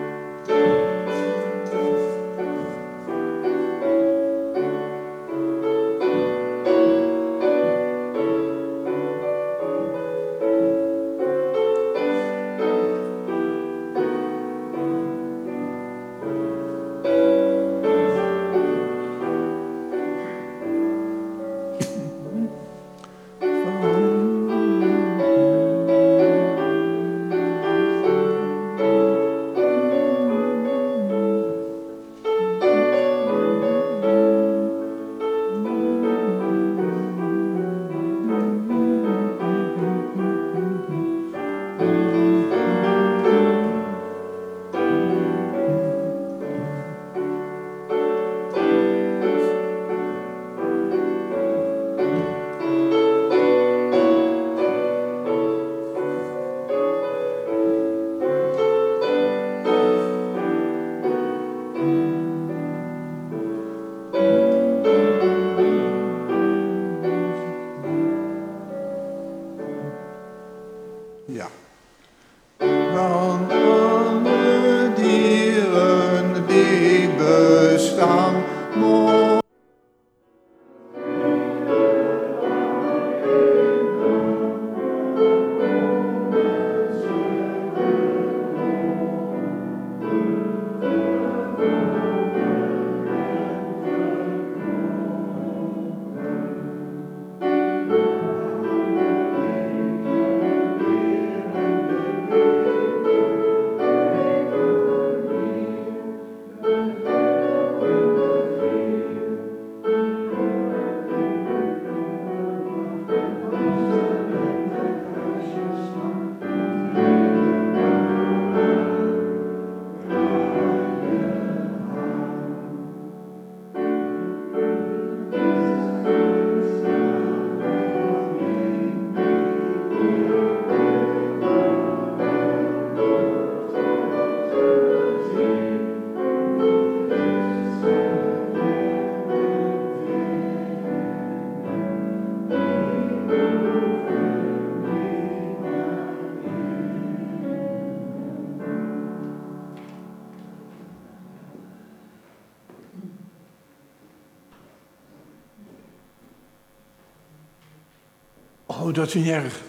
Oh, 158.95 159.01
dat 159.01 159.09
is 159.09 159.15
niet 159.15 159.29
erg. 159.29 159.61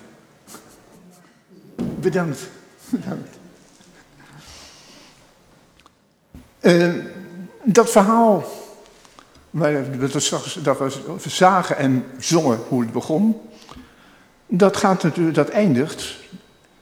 Bedankt. 1.99 2.49
Bedankt. 2.89 3.38
Uh, 6.61 6.93
dat 7.63 7.89
verhaal, 7.89 8.45
dat 9.51 10.11
we, 10.11 10.19
straks, 10.19 10.53
dat 10.53 10.77
we 11.23 11.29
zagen 11.29 11.77
en 11.77 12.05
zongen 12.19 12.59
hoe 12.67 12.81
het 12.81 12.91
begon, 12.91 13.41
dat, 14.47 14.77
gaat 14.77 15.03
natuurlijk, 15.03 15.35
dat 15.35 15.49
eindigt 15.49 16.15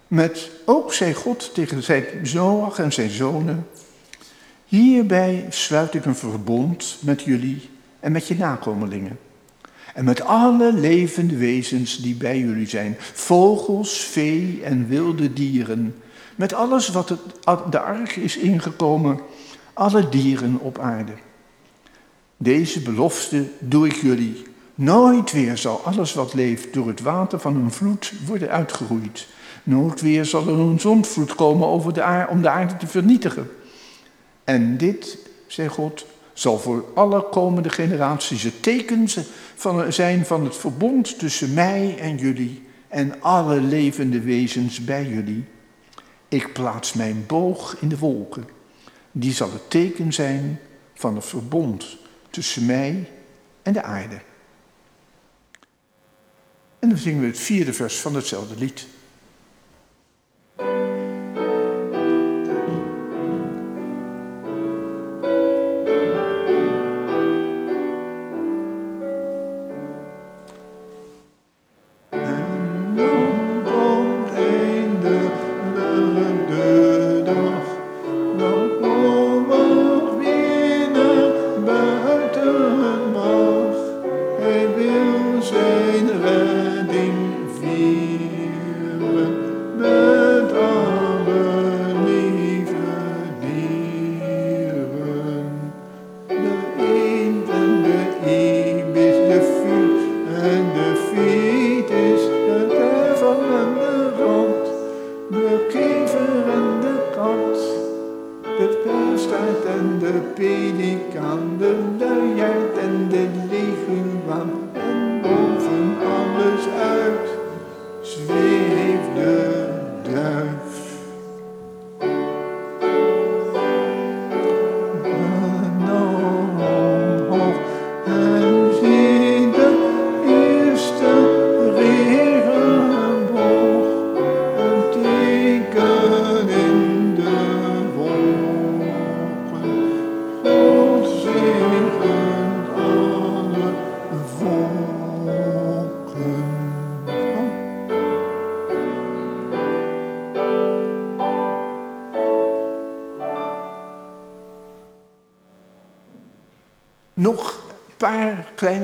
met, 0.07 0.49
ook 0.65 0.93
zei 0.93 1.13
God 1.13 1.53
tegen 1.53 1.83
zijn 1.83 2.05
Zoach 2.23 2.79
en 2.79 2.93
zijn 2.93 3.09
zonen, 3.09 3.67
hierbij 4.65 5.45
sluit 5.49 5.93
ik 5.93 6.05
een 6.05 6.15
verbond 6.15 6.97
met 6.99 7.21
jullie 7.21 7.69
en 7.99 8.11
met 8.11 8.27
je 8.27 8.35
nakomelingen. 8.35 9.19
En 9.93 10.05
met 10.05 10.21
alle 10.21 10.73
levende 10.73 11.37
wezens 11.37 11.97
die 11.97 12.15
bij 12.15 12.39
jullie 12.39 12.67
zijn, 12.67 12.95
vogels, 12.99 13.99
vee 13.99 14.61
en 14.63 14.87
wilde 14.87 15.33
dieren, 15.33 15.95
met 16.35 16.53
alles 16.53 16.89
wat 16.89 17.09
het, 17.09 17.19
de 17.71 17.79
ark 17.79 18.15
is 18.15 18.37
ingekomen, 18.37 19.19
alle 19.73 20.09
dieren 20.09 20.59
op 20.59 20.79
aarde. 20.79 21.13
Deze 22.37 22.81
belofte 22.81 23.45
doe 23.59 23.87
ik 23.87 23.95
jullie. 23.95 24.43
Nooit 24.75 25.31
weer 25.31 25.57
zal 25.57 25.81
alles 25.83 26.13
wat 26.13 26.33
leeft 26.33 26.73
door 26.73 26.87
het 26.87 27.01
water 27.01 27.39
van 27.39 27.55
een 27.55 27.71
vloed 27.71 28.13
worden 28.25 28.49
uitgeroeid. 28.49 29.27
Nooit 29.63 30.01
weer 30.01 30.25
zal 30.25 30.47
er 30.47 30.59
een 30.59 30.79
zondvloed 30.79 31.35
komen 31.35 31.67
over 31.67 31.93
de 31.93 32.01
aarde, 32.01 32.31
om 32.31 32.41
de 32.41 32.49
aarde 32.49 32.77
te 32.77 32.87
vernietigen. 32.87 33.49
En 34.43 34.77
dit, 34.77 35.17
zei 35.47 35.67
God, 35.67 36.05
zal 36.33 36.59
voor 36.59 36.85
alle 36.93 37.29
komende 37.29 37.69
generaties 37.69 38.43
het 38.43 38.63
teken 38.63 39.09
zijn 39.89 40.25
van 40.25 40.43
het 40.43 40.57
verbond 40.57 41.19
tussen 41.19 41.53
mij 41.53 41.97
en 41.99 42.17
jullie 42.17 42.63
en 42.87 43.21
alle 43.21 43.61
levende 43.61 44.21
wezens 44.21 44.83
bij 44.83 45.05
jullie. 45.05 45.45
Ik 46.27 46.53
plaats 46.53 46.93
mijn 46.93 47.23
boog 47.27 47.77
in 47.79 47.89
de 47.89 47.97
wolken. 47.97 48.47
Die 49.11 49.33
zal 49.33 49.51
het 49.51 49.69
teken 49.69 50.13
zijn 50.13 50.59
van 50.93 51.15
het 51.15 51.25
verbond 51.25 51.97
tussen 52.29 52.65
mij 52.65 53.09
en 53.61 53.73
de 53.73 53.83
aarde. 53.83 54.21
En 56.79 56.89
dan 56.89 56.97
zingen 56.97 57.21
we 57.21 57.27
het 57.27 57.39
vierde 57.39 57.73
vers 57.73 57.95
van 57.99 58.15
hetzelfde 58.15 58.55
lied. 58.57 58.87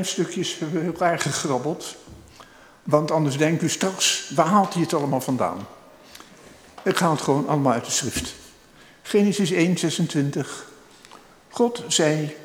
Stukjes 0.04 0.60
hebben 0.60 0.82
we 0.82 0.88
elkaar 0.88 1.20
gegrabbeld. 1.20 1.96
Want 2.84 3.12
anders 3.12 3.38
denkt 3.38 3.62
u 3.62 3.70
straks, 3.70 4.32
waar 4.36 4.46
haalt 4.46 4.74
hij 4.74 4.82
het 4.82 4.94
allemaal 4.94 5.22
vandaan? 5.22 5.68
Ik 6.84 6.98
ga 6.98 7.12
het 7.12 7.22
gewoon 7.22 7.48
allemaal 7.48 7.74
uit 7.74 7.86
de 7.86 7.92
schrift. 7.92 8.34
Genesis 9.02 9.52
1, 9.52 9.78
26. 9.78 10.68
God 11.50 11.84
zei, 11.88 12.36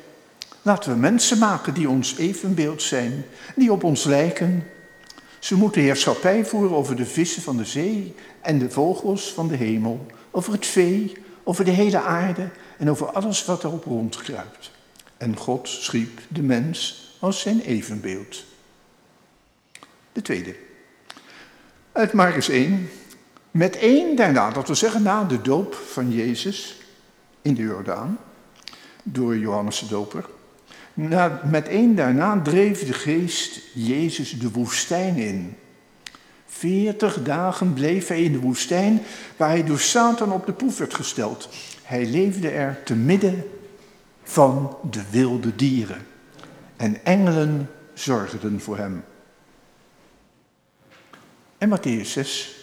laten 0.61 0.91
we 0.91 0.97
mensen 0.97 1.37
maken 1.37 1.73
die 1.73 1.89
ons 1.89 2.17
evenbeeld 2.17 2.81
zijn, 2.81 3.25
die 3.55 3.71
op 3.71 3.83
ons 3.83 4.03
lijken. 4.03 4.67
Ze 5.39 5.55
moeten 5.55 5.81
heerschappij 5.81 6.45
voeren 6.45 6.77
over 6.77 6.95
de 6.95 7.05
vissen 7.05 7.41
van 7.41 7.57
de 7.57 7.65
zee 7.65 8.15
en 8.41 8.59
de 8.59 8.69
vogels 8.69 9.33
van 9.33 9.47
de 9.47 9.55
hemel, 9.55 10.05
over 10.31 10.53
het 10.53 10.65
vee, 10.65 11.13
over 11.43 11.65
de 11.65 11.71
hele 11.71 12.01
aarde 12.01 12.49
en 12.77 12.89
over 12.89 13.11
alles 13.11 13.45
wat 13.45 13.63
erop 13.63 13.85
rondkruipt. 13.85 14.71
En 15.17 15.37
God 15.37 15.67
schiep 15.67 16.19
de 16.27 16.41
mens 16.41 17.04
als 17.25 17.39
zijn 17.39 17.61
evenbeeld. 17.61 18.43
De 20.11 20.21
tweede. 20.21 20.55
Uit 21.91 22.13
Marcus 22.13 22.49
1. 22.49 22.89
Met 23.51 23.75
één 23.75 24.15
daarna, 24.15 24.51
dat 24.51 24.67
wil 24.67 24.75
zeggen 24.75 25.03
na 25.03 25.23
de 25.23 25.41
doop 25.41 25.73
van 25.73 26.11
Jezus 26.11 26.77
in 27.41 27.53
de 27.53 27.61
Jordaan, 27.61 28.17
door 29.03 29.37
Johannes 29.37 29.79
de 29.79 29.87
Doper. 29.87 30.25
Na, 30.93 31.41
met 31.45 31.67
één 31.67 31.95
daarna 31.95 32.41
dreef 32.41 32.85
de 32.85 32.93
geest 32.93 33.61
Jezus 33.73 34.39
de 34.39 34.51
woestijn 34.51 35.15
in. 35.15 35.57
Veertig 36.45 37.23
dagen 37.23 37.73
bleef 37.73 38.07
hij 38.07 38.23
in 38.23 38.31
de 38.31 38.39
woestijn, 38.39 39.01
waar 39.37 39.49
hij 39.49 39.63
door 39.63 39.79
Satan 39.79 40.31
op 40.31 40.45
de 40.45 40.53
proef 40.53 40.77
werd 40.77 40.93
gesteld. 40.93 41.49
Hij 41.83 42.05
leefde 42.05 42.49
er 42.49 42.83
te 42.83 42.95
midden 42.95 43.43
van 44.23 44.77
de 44.91 45.03
wilde 45.11 45.55
dieren 45.55 46.13
en 46.77 47.05
engelen 47.05 47.69
zorgden 47.93 48.61
voor 48.61 48.77
hem. 48.77 49.03
En 51.57 51.77
Matthäus 51.77 52.09
6. 52.09 52.55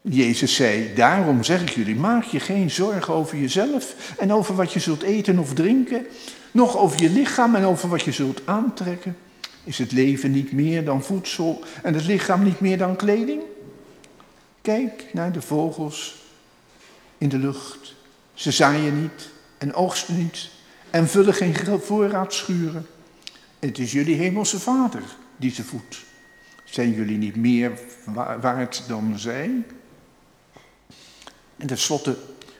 Jezus 0.00 0.54
zei, 0.54 0.94
daarom 0.94 1.42
zeg 1.42 1.62
ik 1.62 1.68
jullie, 1.68 1.96
maak 1.96 2.24
je 2.24 2.40
geen 2.40 2.70
zorgen 2.70 3.14
over 3.14 3.38
jezelf 3.38 4.14
en 4.18 4.32
over 4.32 4.54
wat 4.54 4.72
je 4.72 4.80
zult 4.80 5.02
eten 5.02 5.38
of 5.38 5.54
drinken, 5.54 6.06
nog 6.50 6.76
over 6.76 7.02
je 7.02 7.10
lichaam 7.10 7.54
en 7.54 7.64
over 7.64 7.88
wat 7.88 8.02
je 8.02 8.12
zult 8.12 8.42
aantrekken. 8.44 9.16
Is 9.64 9.78
het 9.78 9.92
leven 9.92 10.30
niet 10.30 10.52
meer 10.52 10.84
dan 10.84 11.02
voedsel 11.02 11.64
en 11.82 11.94
het 11.94 12.04
lichaam 12.04 12.42
niet 12.42 12.60
meer 12.60 12.78
dan 12.78 12.96
kleding? 12.96 13.42
Kijk 14.62 15.06
naar 15.12 15.32
de 15.32 15.42
vogels 15.42 16.22
in 17.18 17.28
de 17.28 17.38
lucht. 17.38 17.94
Ze 18.34 18.50
zaaien 18.50 19.02
niet 19.02 19.30
en 19.58 19.74
oogsten 19.74 20.18
niet 20.18 20.50
en 20.92 21.08
vullen 21.08 21.34
geen 21.34 21.80
voorraadschuren. 21.80 22.86
Het 23.58 23.78
is 23.78 23.92
jullie 23.92 24.16
hemelse 24.16 24.60
vader 24.60 25.02
die 25.36 25.50
ze 25.50 25.64
voedt. 25.64 26.04
Zijn 26.64 26.92
jullie 26.92 27.18
niet 27.18 27.36
meer 27.36 27.72
waard 28.40 28.84
dan 28.88 29.18
zij? 29.18 29.64
En 31.56 31.66
tenslotte 31.66 32.16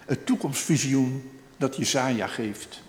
het 0.06 0.26
toekomstvisioen 0.26 1.30
dat 1.56 1.76
Jezaja 1.76 2.26
geeft. 2.26 2.82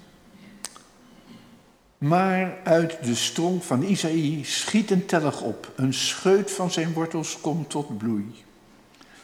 Maar 1.98 2.58
uit 2.64 3.04
de 3.04 3.16
stronk 3.16 3.64
van 3.64 3.84
Isaïe 3.84 4.46
schiet 4.46 4.92
een 4.92 5.06
tellig 5.06 5.42
op. 5.42 5.72
Een 5.76 5.94
scheut 5.94 6.52
van 6.52 6.72
zijn 6.72 6.94
wortels 6.94 7.42
komt 7.42 7.70
tot 7.70 7.98
bloei. 7.98 8.44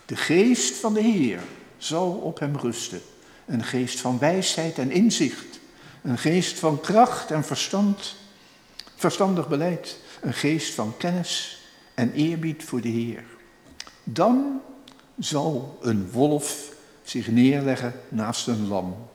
De 0.06 0.16
geest 0.16 0.76
van 0.76 0.94
de 0.94 1.02
Heer 1.02 1.40
zal 1.78 2.12
op 2.12 2.40
hem 2.40 2.56
rusten. 2.56 3.02
Een 3.46 3.64
geest 3.64 4.00
van 4.00 4.20
wijsheid 4.20 4.78
en 4.78 4.92
inzicht 4.92 5.60
een 6.02 6.18
geest 6.18 6.60
van 6.60 6.82
kracht 6.82 7.32
en 7.32 7.44
verstand, 7.44 8.16
verstandig 8.96 9.48
beleid. 9.48 9.98
Een 10.22 10.34
geest 10.34 10.74
van 10.74 10.98
kennis 10.98 11.62
en 11.94 12.14
eerbied 12.14 12.64
voor 12.64 12.82
de 12.82 12.90
Heer. 12.90 13.24
Dan 14.04 14.62
zal 15.18 15.78
een 15.82 16.12
wolf 16.12 16.74
zich 17.04 17.28
neerleggen 17.28 17.94
naast 18.10 18.48
een 18.48 18.68
lam. 18.68 19.08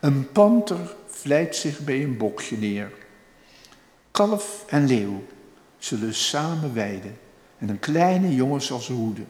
Een 0.00 0.32
panter 0.32 0.94
vlijt 1.06 1.56
zich 1.56 1.78
bij 1.78 2.02
een 2.02 2.16
bokje 2.16 2.56
neer. 2.56 2.92
Kalf 4.10 4.64
en 4.66 4.86
leeuw 4.86 5.22
zullen 5.78 6.14
samen 6.14 6.74
weiden 6.74 7.18
en 7.58 7.68
een 7.68 7.78
kleine 7.78 8.34
jongen 8.34 8.62
zal 8.62 8.80
ze 8.80 8.92
hoeden. 8.92 9.26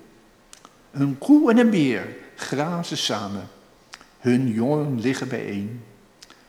Een 0.90 1.18
koe 1.18 1.51
en 1.51 1.59
een 1.59 1.70
beer 1.70 2.16
grazen 2.35 2.96
samen. 2.96 3.49
Hun 4.18 4.49
jongen 4.49 5.01
liggen 5.01 5.29
bijeen. 5.29 5.83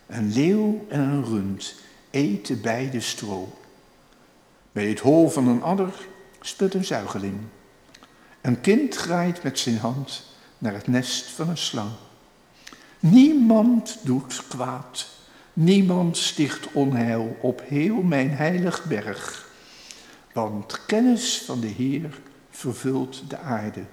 Een 0.08 0.32
leeuw 0.32 0.86
en 0.88 1.00
een 1.00 1.24
rund 1.24 1.74
eten 2.10 2.60
beide 2.60 3.00
stro. 3.00 3.58
Bij 4.72 4.88
het 4.88 5.00
hol 5.00 5.28
van 5.28 5.48
een 5.48 5.62
adder 5.62 6.06
speelt 6.40 6.74
een 6.74 6.84
zuigeling. 6.84 7.38
Een 8.40 8.60
kind 8.60 8.94
graait 8.94 9.42
met 9.42 9.58
zijn 9.58 9.78
hand 9.78 10.24
naar 10.58 10.72
het 10.72 10.86
nest 10.86 11.30
van 11.30 11.48
een 11.48 11.56
slang. 11.56 11.90
Niemand 12.98 13.98
doet 14.02 14.42
kwaad, 14.48 15.08
niemand 15.52 16.16
sticht 16.16 16.72
onheil 16.72 17.36
op 17.40 17.62
heel 17.64 18.02
mijn 18.02 18.30
heilig 18.30 18.84
berg. 18.84 19.50
Want 20.32 20.84
kennis 20.86 21.42
van 21.42 21.60
de 21.60 21.66
Heer 21.66 22.20
vervult 22.50 23.30
de 23.30 23.38
aarde, 23.38 23.84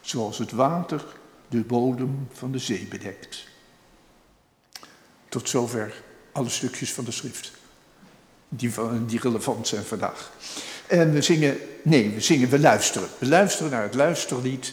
zoals 0.00 0.38
het 0.38 0.50
water 0.50 1.04
de 1.48 1.60
bodem 1.60 2.26
van 2.32 2.52
de 2.52 2.58
zee 2.58 2.86
bedekt. 2.86 3.54
Tot 5.36 5.48
zover 5.48 5.94
alle 6.32 6.48
stukjes 6.48 6.92
van 6.92 7.04
de 7.04 7.10
schrift 7.10 7.52
die, 8.48 8.72
die 9.06 9.20
relevant 9.20 9.68
zijn 9.68 9.84
vandaag. 9.84 10.32
En 10.86 11.12
we 11.12 11.22
zingen, 11.22 11.58
nee, 11.82 12.10
we 12.10 12.20
zingen, 12.20 12.48
we 12.48 12.58
luisteren. 12.58 13.08
We 13.18 13.26
luisteren 13.26 13.70
naar 13.70 13.82
het 13.82 13.94
luisterlied. 13.94 14.72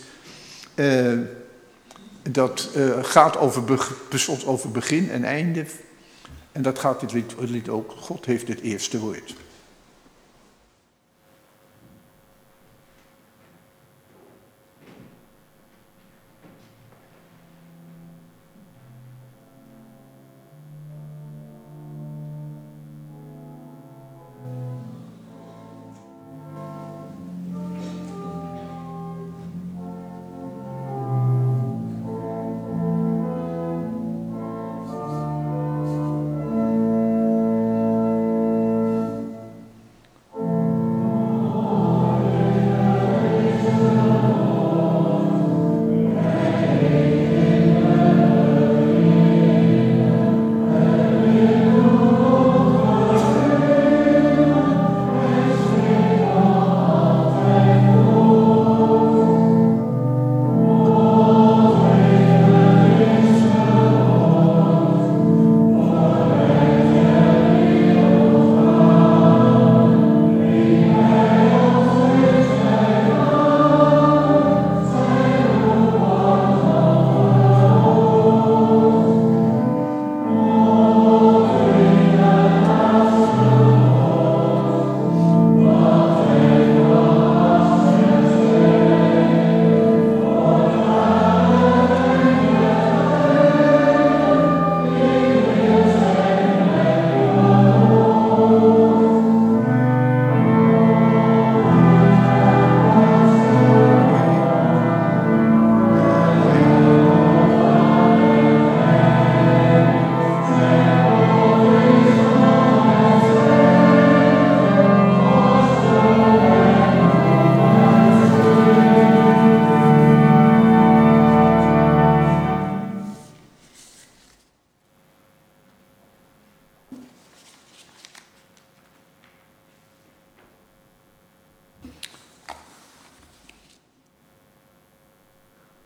Uh, 0.75 1.19
dat 2.29 2.69
uh, 2.75 3.03
gaat 3.03 3.37
over, 3.37 3.63
over 4.45 4.71
begin 4.71 5.09
en 5.09 5.23
einde. 5.23 5.65
En 6.51 6.61
dat 6.61 6.79
gaat 6.79 6.99
dit 6.99 7.11
lied, 7.11 7.33
lied 7.39 7.69
ook. 7.69 7.91
God 7.91 8.25
heeft 8.25 8.47
het 8.47 8.61
eerste 8.61 8.99
woord. 8.99 9.35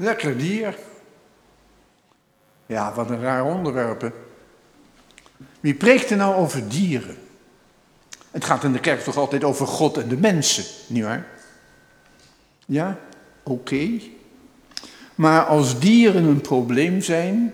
Lekker 0.08 0.38
dier. 0.38 0.78
Ja, 2.66 2.94
wat 2.94 3.10
een 3.10 3.22
raar 3.22 3.46
onderwerp. 3.46 4.14
Wie 5.60 5.74
preekt 5.74 6.10
er 6.10 6.18
nou 6.18 6.36
over 6.36 6.70
dieren? 6.70 7.18
Het 8.32 8.46
gaat 8.46 8.64
in 8.64 8.72
de 8.72 8.80
kerk 8.80 9.04
toch 9.04 9.18
altijd 9.18 9.44
over 9.44 9.68
God 9.68 9.98
en 9.98 10.08
de 10.08 10.18
mensen, 10.18 10.64
nietwaar? 10.88 11.28
Ja, 12.66 13.00
oké. 13.44 13.90
Maar 15.16 15.46
als 15.46 15.80
dieren 15.80 16.24
een 16.24 16.42
probleem 16.42 17.02
zijn, 17.02 17.54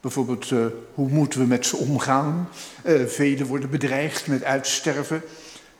bijvoorbeeld 0.00 0.50
uh, 0.50 0.66
hoe 0.94 1.08
moeten 1.08 1.40
we 1.40 1.46
met 1.46 1.66
ze 1.66 1.76
omgaan? 1.76 2.48
Uh, 2.84 3.06
velen 3.06 3.46
worden 3.46 3.70
bedreigd 3.70 4.26
met 4.26 4.44
uitsterven. 4.44 5.22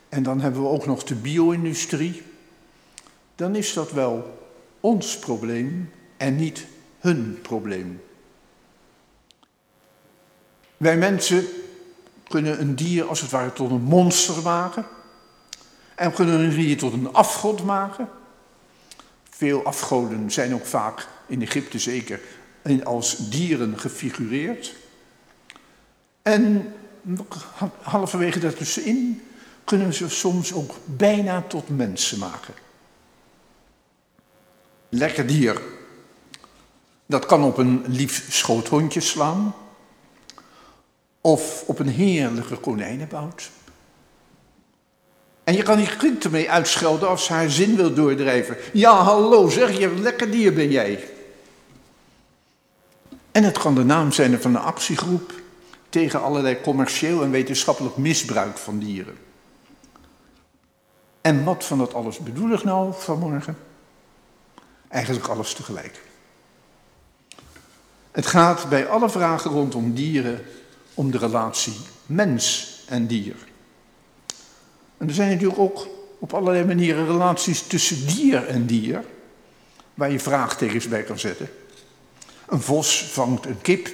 En 0.09 0.23
dan 0.23 0.41
hebben 0.41 0.61
we 0.61 0.67
ook 0.67 0.85
nog 0.85 1.03
de 1.03 1.15
bio-industrie. 1.15 2.23
Dan 3.35 3.55
is 3.55 3.73
dat 3.73 3.91
wel 3.91 4.43
ons 4.85 5.19
probleem 5.19 5.91
en 6.17 6.35
niet 6.35 6.65
hun 6.99 7.39
probleem. 7.41 8.01
Wij 10.77 10.97
mensen 10.97 11.45
kunnen 12.27 12.61
een 12.61 12.75
dier 12.75 13.07
als 13.07 13.21
het 13.21 13.31
ware 13.31 13.53
tot 13.53 13.71
een 13.71 13.81
monster 13.81 14.41
maken. 14.41 14.85
En 15.95 16.13
kunnen 16.13 16.39
een 16.39 16.49
dier 16.55 16.77
tot 16.77 16.93
een 16.93 17.13
afgod 17.13 17.63
maken. 17.63 18.09
Veel 19.29 19.63
afgoden 19.63 20.31
zijn 20.31 20.53
ook 20.53 20.65
vaak 20.65 21.07
in 21.27 21.41
Egypte 21.41 21.79
zeker 21.79 22.19
als 22.83 23.29
dieren 23.29 23.79
gefigureerd. 23.79 24.75
En 26.21 26.73
halverwege 27.81 28.39
daartussenin 28.39 29.21
kunnen 29.63 29.93
ze 29.93 30.09
soms 30.09 30.53
ook 30.53 30.75
bijna 30.85 31.41
tot 31.41 31.69
mensen 31.69 32.19
maken 32.19 32.64
lekker 34.97 35.27
dier. 35.27 35.61
Dat 37.05 37.25
kan 37.25 37.43
op 37.43 37.57
een 37.57 37.83
lief 37.87 38.27
schoothondje 38.29 39.01
slaan. 39.01 39.55
Of 41.21 41.63
op 41.65 41.79
een 41.79 41.89
heerlijke 41.89 42.55
konijnenbout. 42.55 43.51
En 45.43 45.53
je 45.53 45.63
kan 45.63 45.77
die 45.77 45.97
kind 45.97 46.23
ermee 46.23 46.51
uitschelden 46.51 47.09
als 47.09 47.25
ze 47.25 47.33
haar 47.33 47.49
zin 47.49 47.75
wil 47.75 47.93
doordrijven. 47.93 48.57
Ja, 48.73 49.03
hallo 49.03 49.49
zeg, 49.49 49.79
je 49.79 49.93
lekker 49.93 50.31
dier 50.31 50.53
ben 50.53 50.71
jij. 50.71 51.03
En 53.31 53.43
het 53.43 53.57
kan 53.57 53.75
de 53.75 53.83
naam 53.83 54.11
zijn 54.11 54.41
van 54.41 54.55
een 54.55 54.61
actiegroep 54.61 55.33
tegen 55.89 56.21
allerlei 56.21 56.61
commercieel 56.61 57.23
en 57.23 57.31
wetenschappelijk 57.31 57.97
misbruik 57.97 58.57
van 58.57 58.79
dieren. 58.79 59.17
En 61.21 61.43
wat 61.43 61.63
van 61.65 61.77
dat 61.77 61.93
alles 61.93 62.19
bedoel 62.19 62.51
ik 62.51 62.63
nou 62.63 62.93
vanmorgen? 62.97 63.57
Eigenlijk 64.95 65.27
alles 65.27 65.53
tegelijk. 65.53 66.01
Het 68.11 68.25
gaat 68.25 68.69
bij 68.69 68.87
alle 68.87 69.09
vragen 69.09 69.51
rondom 69.51 69.93
dieren 69.93 70.45
om 70.93 71.11
de 71.11 71.17
relatie 71.17 71.73
mens 72.05 72.75
en 72.87 73.07
dier. 73.07 73.35
En 74.97 75.07
er 75.07 75.13
zijn 75.13 75.29
natuurlijk 75.29 75.59
ook 75.59 75.87
op 76.19 76.33
allerlei 76.33 76.65
manieren 76.65 77.05
relaties 77.05 77.61
tussen 77.61 78.07
dier 78.07 78.47
en 78.47 78.65
dier, 78.65 79.03
waar 79.93 80.11
je 80.11 80.19
vraagtekens 80.19 80.87
bij 80.87 81.03
kan 81.03 81.19
zetten. 81.19 81.49
Een 82.47 82.61
vos 82.61 83.03
vangt 83.03 83.45
een 83.45 83.61
kip 83.61 83.89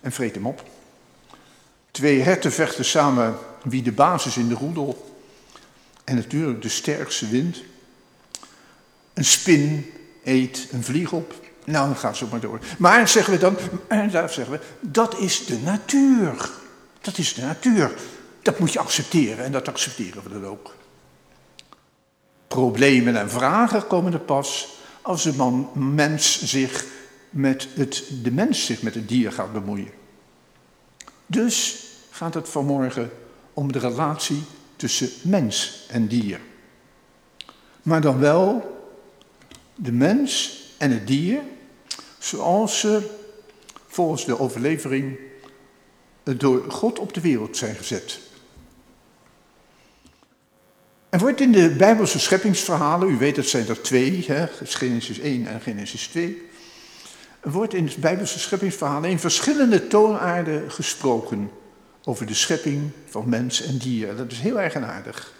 en 0.00 0.12
vreet 0.12 0.34
hem 0.34 0.46
op. 0.46 0.64
Twee 1.90 2.20
herten 2.20 2.52
vechten 2.52 2.84
samen 2.84 3.38
wie 3.62 3.82
de 3.82 3.92
basis 3.92 4.36
in 4.36 4.48
de 4.48 4.54
roedel. 4.54 5.16
En 6.04 6.14
natuurlijk 6.14 6.62
de 6.62 6.68
sterkste 6.68 7.28
wint. 7.28 7.62
Een 9.16 9.24
spin 9.24 9.92
eet 10.24 10.68
een 10.72 10.84
vlieg 10.84 11.12
op. 11.12 11.34
Nou, 11.64 11.86
dan 11.86 11.96
gaat 11.96 12.16
zo 12.16 12.26
maar 12.30 12.40
door. 12.40 12.60
Maar 12.78 13.08
zeggen 13.08 13.32
we 13.32 13.38
dan, 13.38 13.56
en 13.88 14.10
daar 14.10 14.30
zeggen 14.30 14.52
we, 14.52 14.60
dat 14.80 15.18
is 15.18 15.46
de 15.46 15.58
natuur. 15.58 16.50
Dat 17.00 17.18
is 17.18 17.34
de 17.34 17.42
natuur. 17.42 17.94
Dat 18.42 18.58
moet 18.58 18.72
je 18.72 18.78
accepteren 18.78 19.44
en 19.44 19.52
dat 19.52 19.68
accepteren 19.68 20.22
we 20.22 20.28
dan 20.28 20.46
ook. 20.46 20.74
Problemen 22.48 23.16
en 23.16 23.30
vragen 23.30 23.86
komen 23.86 24.12
er 24.12 24.18
pas 24.18 24.68
als 25.02 25.22
de 25.22 25.32
man, 25.32 25.70
mens 25.74 26.42
zich 26.42 26.84
met 27.30 27.68
het, 27.74 28.04
de 28.22 28.30
mens 28.30 28.66
zich 28.66 28.82
met 28.82 28.94
het 28.94 29.08
dier 29.08 29.32
gaat 29.32 29.52
bemoeien. 29.52 29.90
Dus 31.26 31.84
gaat 32.10 32.34
het 32.34 32.48
vanmorgen 32.48 33.10
om 33.54 33.72
de 33.72 33.78
relatie 33.78 34.42
tussen 34.76 35.10
mens 35.22 35.86
en 35.88 36.06
dier. 36.06 36.40
Maar 37.82 38.00
dan 38.00 38.18
wel 38.18 38.74
de 39.76 39.92
mens 39.92 40.60
en 40.78 40.90
het 40.90 41.06
dier 41.06 41.40
zoals 42.18 42.80
ze 42.80 43.10
volgens 43.86 44.24
de 44.24 44.38
overlevering 44.38 45.18
door 46.22 46.70
God 46.70 46.98
op 46.98 47.14
de 47.14 47.20
wereld 47.20 47.56
zijn 47.56 47.74
gezet. 47.74 48.20
Er 51.08 51.18
wordt 51.18 51.40
in 51.40 51.52
de 51.52 51.70
Bijbelse 51.70 52.18
scheppingsverhalen, 52.18 53.08
u 53.08 53.16
weet 53.16 53.36
het 53.36 53.48
zijn 53.48 53.68
er 53.68 53.82
twee, 53.82 54.24
hè, 54.26 54.46
Genesis 54.62 55.18
1 55.18 55.46
en 55.46 55.60
Genesis 55.60 56.06
2, 56.06 56.42
er 57.40 57.50
wordt 57.50 57.74
in 57.74 57.86
de 57.86 58.00
Bijbelse 58.00 58.38
scheppingsverhalen 58.38 59.10
in 59.10 59.18
verschillende 59.18 59.86
toonaarden 59.86 60.70
gesproken 60.70 61.50
over 62.04 62.26
de 62.26 62.34
schepping 62.34 62.90
van 63.08 63.28
mens 63.28 63.62
en 63.62 63.78
dier. 63.78 64.16
Dat 64.16 64.32
is 64.32 64.38
heel 64.38 64.58
eigenaardig. 64.58 65.32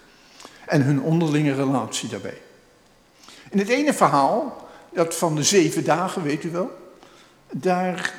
En 0.65 0.81
hun 0.81 1.01
onderlinge 1.01 1.53
relatie 1.53 2.09
daarbij. 2.09 2.41
In 3.49 3.59
het 3.59 3.69
ene 3.69 3.93
verhaal, 3.93 4.67
dat 4.93 5.15
van 5.15 5.35
de 5.35 5.43
zeven 5.43 5.83
dagen, 5.83 6.23
weet 6.23 6.43
u 6.43 6.51
wel, 6.51 6.71
daar, 7.51 8.13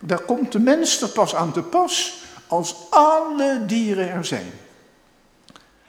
daar 0.00 0.20
komt 0.20 0.52
de 0.52 0.58
mens 0.58 1.02
er 1.02 1.08
pas 1.08 1.34
aan 1.34 1.52
te 1.52 1.62
pas 1.62 2.22
als 2.46 2.76
alle 2.90 3.62
dieren 3.66 4.10
er 4.10 4.24
zijn. 4.24 4.50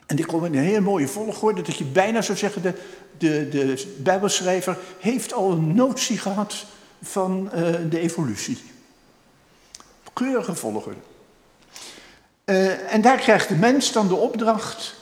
En 0.05 0.15
die 0.15 0.25
komen 0.25 0.53
in 0.53 0.59
een 0.59 0.65
hele 0.65 0.79
mooie 0.79 1.07
volgorde, 1.07 1.61
dat 1.61 1.77
je 1.77 1.83
bijna 1.83 2.21
zou 2.21 2.37
zeggen, 2.37 2.61
de, 2.61 2.73
de, 3.17 3.49
de 3.49 3.93
Bijbelschrijver 3.97 4.77
heeft 4.99 5.33
al 5.33 5.51
een 5.51 5.75
notie 5.75 6.17
gehad 6.17 6.65
van 7.01 7.49
uh, 7.55 7.75
de 7.89 7.99
evolutie. 7.99 8.57
Keurige 10.13 10.55
volgorde. 10.55 10.99
Uh, 12.45 12.93
en 12.93 13.01
daar 13.01 13.17
krijgt 13.17 13.47
de 13.47 13.55
mens 13.55 13.91
dan 13.91 14.07
de 14.07 14.15
opdracht 14.15 14.95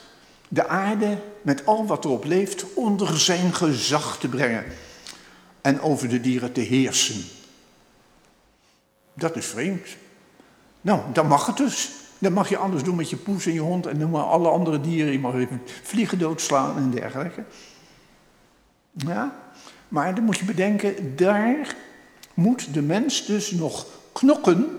de 0.52 0.68
aarde 0.68 1.18
met 1.42 1.66
al 1.66 1.86
wat 1.86 2.04
erop 2.04 2.24
leeft 2.24 2.64
onder 2.74 3.20
zijn 3.20 3.54
gezag 3.54 4.18
te 4.18 4.28
brengen 4.28 4.64
en 5.60 5.80
over 5.80 6.08
de 6.08 6.20
dieren 6.20 6.52
te 6.52 6.60
heersen. 6.60 7.24
Dat 9.14 9.36
is 9.36 9.46
vreemd. 9.46 9.88
Nou, 10.80 11.00
dan 11.12 11.26
mag 11.26 11.46
het 11.46 11.56
dus. 11.56 11.90
Dan 12.18 12.32
mag 12.32 12.48
je 12.48 12.56
anders 12.56 12.82
doen 12.82 12.96
met 12.96 13.10
je 13.10 13.16
poes 13.16 13.46
en 13.46 13.52
je 13.52 13.60
hond 13.60 13.86
en 13.86 13.98
noem 13.98 14.10
maar 14.10 14.22
alle 14.22 14.48
andere 14.48 14.80
dieren. 14.80 15.12
Je 15.12 15.18
mag 15.18 15.34
even 15.34 15.62
vliegen 15.82 16.18
doodslaan 16.18 16.76
en 16.76 16.90
dergelijke. 16.90 17.44
Ja, 18.92 19.36
maar 19.88 20.14
dan 20.14 20.24
moet 20.24 20.38
je 20.38 20.44
bedenken, 20.44 21.16
daar 21.16 21.76
moet 22.34 22.74
de 22.74 22.82
mens 22.82 23.26
dus 23.26 23.50
nog 23.50 23.86
knokken 24.12 24.78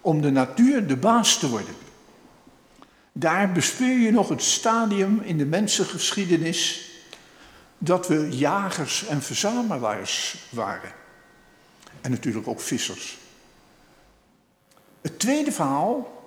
om 0.00 0.22
de 0.22 0.30
natuur 0.30 0.86
de 0.86 0.96
baas 0.96 1.38
te 1.38 1.48
worden. 1.48 1.74
Daar 3.16 3.52
bespeur 3.52 3.98
je 3.98 4.10
nog 4.10 4.28
het 4.28 4.42
stadium 4.42 5.20
in 5.20 5.38
de 5.38 5.46
mensengeschiedenis 5.46 6.90
dat 7.78 8.08
we 8.08 8.28
jagers 8.36 9.06
en 9.06 9.22
verzamelaars 9.22 10.36
waren. 10.50 10.92
En 12.00 12.10
natuurlijk 12.10 12.48
ook 12.48 12.60
vissers. 12.60 13.18
Het 15.00 15.18
tweede 15.18 15.52
verhaal 15.52 16.24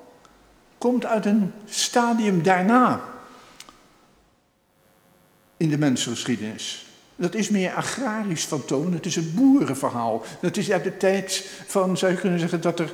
komt 0.77 1.05
uit 1.05 1.25
een 1.25 1.53
stadium 1.65 2.43
daarna 2.43 3.01
in 5.57 5.69
de 5.69 5.77
mensengeschiedenis. 5.77 6.85
Dat 7.15 7.35
is 7.35 7.49
meer 7.49 7.73
agrarisch 7.73 8.45
van 8.45 8.65
toon, 8.65 8.93
het 8.93 9.05
is 9.05 9.15
een 9.15 9.33
boerenverhaal. 9.35 10.23
Dat 10.41 10.57
is 10.57 10.71
uit 10.71 10.83
de 10.83 10.97
tijd 10.97 11.49
van, 11.65 11.97
zou 11.97 12.11
je 12.11 12.17
kunnen 12.17 12.39
zeggen, 12.39 12.61
dat 12.61 12.79
er 12.79 12.93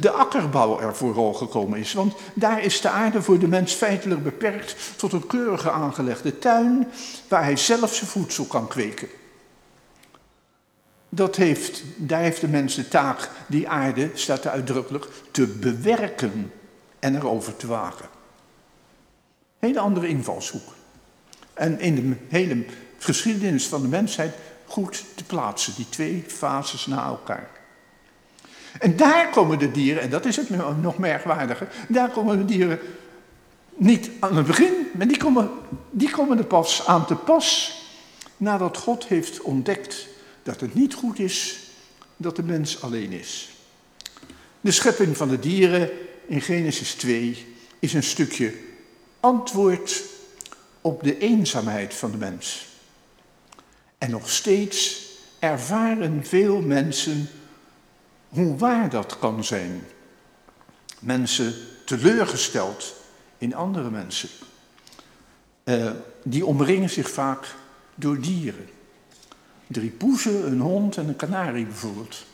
de 0.00 0.10
akkerbouw 0.10 0.80
er 0.80 0.96
vooral 0.96 1.32
gekomen 1.32 1.78
is. 1.78 1.92
Want 1.92 2.14
daar 2.34 2.62
is 2.62 2.80
de 2.80 2.88
aarde 2.88 3.22
voor 3.22 3.38
de 3.38 3.48
mens 3.48 3.72
feitelijk 3.72 4.22
beperkt 4.22 4.76
tot 4.96 5.12
een 5.12 5.26
keurige 5.26 5.70
aangelegde 5.70 6.38
tuin 6.38 6.88
waar 7.28 7.42
hij 7.42 7.56
zelf 7.56 7.94
zijn 7.94 8.10
voedsel 8.10 8.44
kan 8.44 8.68
kweken. 8.68 9.08
Dat 11.08 11.36
heeft, 11.36 11.82
daar 11.96 12.20
heeft 12.20 12.40
de 12.40 12.48
mens 12.48 12.74
de 12.74 12.88
taak, 12.88 13.30
die 13.46 13.68
aarde, 13.68 14.10
staat 14.14 14.44
er 14.44 14.50
uitdrukkelijk, 14.50 15.08
te 15.30 15.46
bewerken 15.46 16.52
en 16.98 17.16
erover 17.16 17.56
te 17.56 17.66
wagen. 17.66 18.06
Hele 19.58 19.80
andere 19.80 20.08
invalshoek. 20.08 20.74
En 21.54 21.80
in 21.80 21.94
de 21.94 22.16
hele 22.28 22.64
geschiedenis 22.98 23.66
van 23.66 23.82
de 23.82 23.88
mensheid 23.88 24.34
goed 24.66 25.04
te 25.14 25.24
plaatsen, 25.24 25.74
die 25.76 25.88
twee 25.88 26.24
fases 26.26 26.86
na 26.86 27.06
elkaar. 27.06 27.61
En 28.78 28.96
daar 28.96 29.30
komen 29.30 29.58
de 29.58 29.70
dieren, 29.70 30.02
en 30.02 30.10
dat 30.10 30.24
is 30.24 30.36
het 30.36 30.48
nog 30.82 30.98
merkwaardiger, 30.98 31.68
daar 31.88 32.10
komen 32.10 32.38
de 32.38 32.44
dieren 32.44 32.78
niet 33.74 34.10
aan 34.20 34.36
het 34.36 34.46
begin, 34.46 34.72
maar 34.92 35.06
die 35.08 35.16
komen, 35.16 35.50
die 35.90 36.10
komen 36.10 36.38
er 36.38 36.44
pas 36.44 36.86
aan 36.86 37.06
te 37.06 37.14
pas 37.14 37.80
nadat 38.36 38.76
God 38.76 39.04
heeft 39.06 39.40
ontdekt 39.40 40.06
dat 40.42 40.60
het 40.60 40.74
niet 40.74 40.94
goed 40.94 41.18
is 41.18 41.60
dat 42.16 42.36
de 42.36 42.42
mens 42.42 42.82
alleen 42.82 43.12
is. 43.12 43.50
De 44.60 44.70
schepping 44.70 45.16
van 45.16 45.28
de 45.28 45.38
dieren 45.38 45.90
in 46.26 46.40
Genesis 46.40 46.94
2 46.94 47.46
is 47.78 47.94
een 47.94 48.02
stukje 48.02 48.54
antwoord 49.20 50.02
op 50.80 51.02
de 51.02 51.18
eenzaamheid 51.18 51.94
van 51.94 52.10
de 52.10 52.16
mens. 52.16 52.66
En 53.98 54.10
nog 54.10 54.30
steeds 54.30 55.06
ervaren 55.38 56.24
veel 56.26 56.60
mensen 56.60 57.28
hoe 58.32 58.56
waar 58.56 58.90
dat 58.90 59.18
kan 59.18 59.44
zijn. 59.44 59.84
Mensen 60.98 61.54
teleurgesteld 61.84 62.94
in 63.38 63.54
andere 63.54 63.90
mensen. 63.90 64.28
Uh, 65.64 65.90
die 66.22 66.46
omringen 66.46 66.90
zich 66.90 67.10
vaak 67.10 67.54
door 67.94 68.20
dieren. 68.20 68.68
Drie 69.66 69.90
poezen, 69.90 70.46
een 70.46 70.60
hond 70.60 70.96
en 70.96 71.08
een 71.08 71.16
kanarie 71.16 71.64
bijvoorbeeld. 71.64 72.24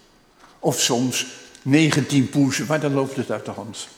Of 0.58 0.80
soms 0.80 1.26
19 1.62 2.28
poezen, 2.28 2.66
maar 2.66 2.80
dan 2.80 2.92
loopt 2.92 3.16
het 3.16 3.30
uit 3.30 3.44
de 3.44 3.50
hand. 3.50 3.88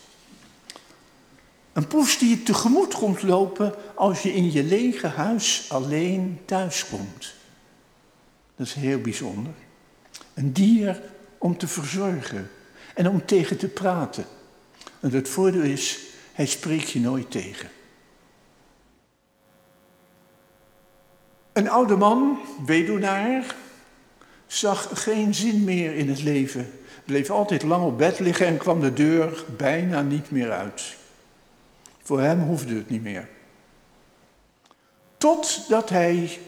Een 1.73 1.87
poes 1.87 2.19
die 2.19 2.29
je 2.29 2.43
tegemoet 2.43 2.95
komt 2.95 3.23
lopen 3.23 3.75
als 3.95 4.23
je 4.23 4.35
in 4.35 4.53
je 4.53 4.65
lege 4.65 5.07
huis 5.07 5.67
alleen 5.69 6.41
thuiskomt. 6.45 7.35
Dat 8.57 8.67
is 8.67 8.75
heel 8.75 9.01
bijzonder. 9.01 9.53
Een 10.35 10.53
dier 10.53 11.03
om 11.41 11.59
te 11.59 11.69
verzorgen 11.69 12.51
en 12.95 13.09
om 13.09 13.25
tegen 13.25 13.57
te 13.57 13.69
praten. 13.69 14.25
En 15.01 15.11
het 15.11 15.29
voordeel 15.29 15.63
is, 15.63 16.01
hij 16.33 16.47
spreekt 16.47 16.91
je 16.91 17.01
nooit 17.01 17.31
tegen. 17.31 17.71
Een 21.53 21.69
oude 21.69 21.97
man, 21.97 22.39
weduwnaar, 22.67 23.55
zag 24.47 24.91
geen 24.93 25.35
zin 25.35 25.65
meer 25.65 25.95
in 25.95 26.09
het 26.09 26.23
leven. 26.23 26.73
Bleef 27.05 27.31
altijd 27.31 27.63
lang 27.63 27.85
op 27.85 27.99
bed 27.99 28.19
liggen 28.19 28.47
en 28.47 28.57
kwam 28.57 28.81
de 28.81 28.93
deur 28.93 29.45
bijna 29.57 30.03
niet 30.03 30.31
meer 30.31 30.53
uit. 30.53 30.97
Voor 32.03 32.21
hem 32.21 32.41
hoefde 32.41 32.75
het 32.75 32.91
niet 32.91 33.03
meer. 33.03 33.29
Totdat 35.17 35.89
hij 35.89 36.39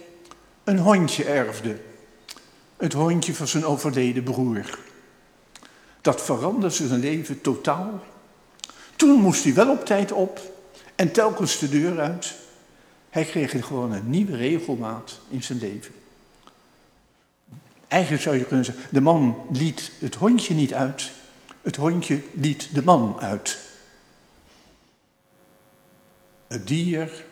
een 0.64 0.78
hondje 0.78 1.24
erfde. 1.24 1.76
Het 2.82 2.92
hondje 2.92 3.34
van 3.34 3.48
zijn 3.48 3.64
overleden 3.64 4.22
broer. 4.22 4.78
Dat 6.00 6.22
veranderde 6.22 6.86
zijn 6.86 7.00
leven 7.00 7.40
totaal. 7.40 8.00
Toen 8.96 9.20
moest 9.20 9.44
hij 9.44 9.54
wel 9.54 9.70
op 9.70 9.84
tijd 9.84 10.12
op 10.12 10.40
en 10.94 11.12
telkens 11.12 11.58
de 11.58 11.68
deur 11.68 12.00
uit. 12.00 12.34
Hij 13.10 13.24
kreeg 13.24 13.66
gewoon 13.66 13.92
een 13.92 14.10
nieuwe 14.10 14.36
regelmaat 14.36 15.20
in 15.28 15.42
zijn 15.42 15.58
leven. 15.58 15.94
Eigenlijk 17.88 18.22
zou 18.22 18.36
je 18.36 18.44
kunnen 18.44 18.64
zeggen, 18.64 18.84
de 18.90 19.00
man 19.00 19.36
liet 19.52 19.92
het 19.98 20.14
hondje 20.14 20.54
niet 20.54 20.74
uit, 20.74 21.10
het 21.60 21.76
hondje 21.76 22.22
liet 22.32 22.74
de 22.74 22.82
man 22.82 23.16
uit. 23.20 23.58
Het 26.46 26.66
dier, 26.66 27.24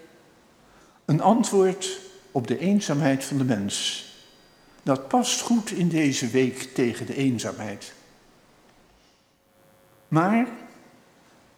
een 1.05 1.20
antwoord 1.20 2.01
op 2.30 2.46
de 2.46 2.59
eenzaamheid 2.59 3.24
van 3.24 3.38
de 3.38 3.44
mens. 3.44 4.09
Dat 4.83 5.09
past 5.09 5.41
goed 5.41 5.70
in 5.70 5.89
deze 5.89 6.28
week 6.28 6.62
tegen 6.74 7.07
de 7.07 7.16
eenzaamheid. 7.16 7.93
Maar 10.09 10.47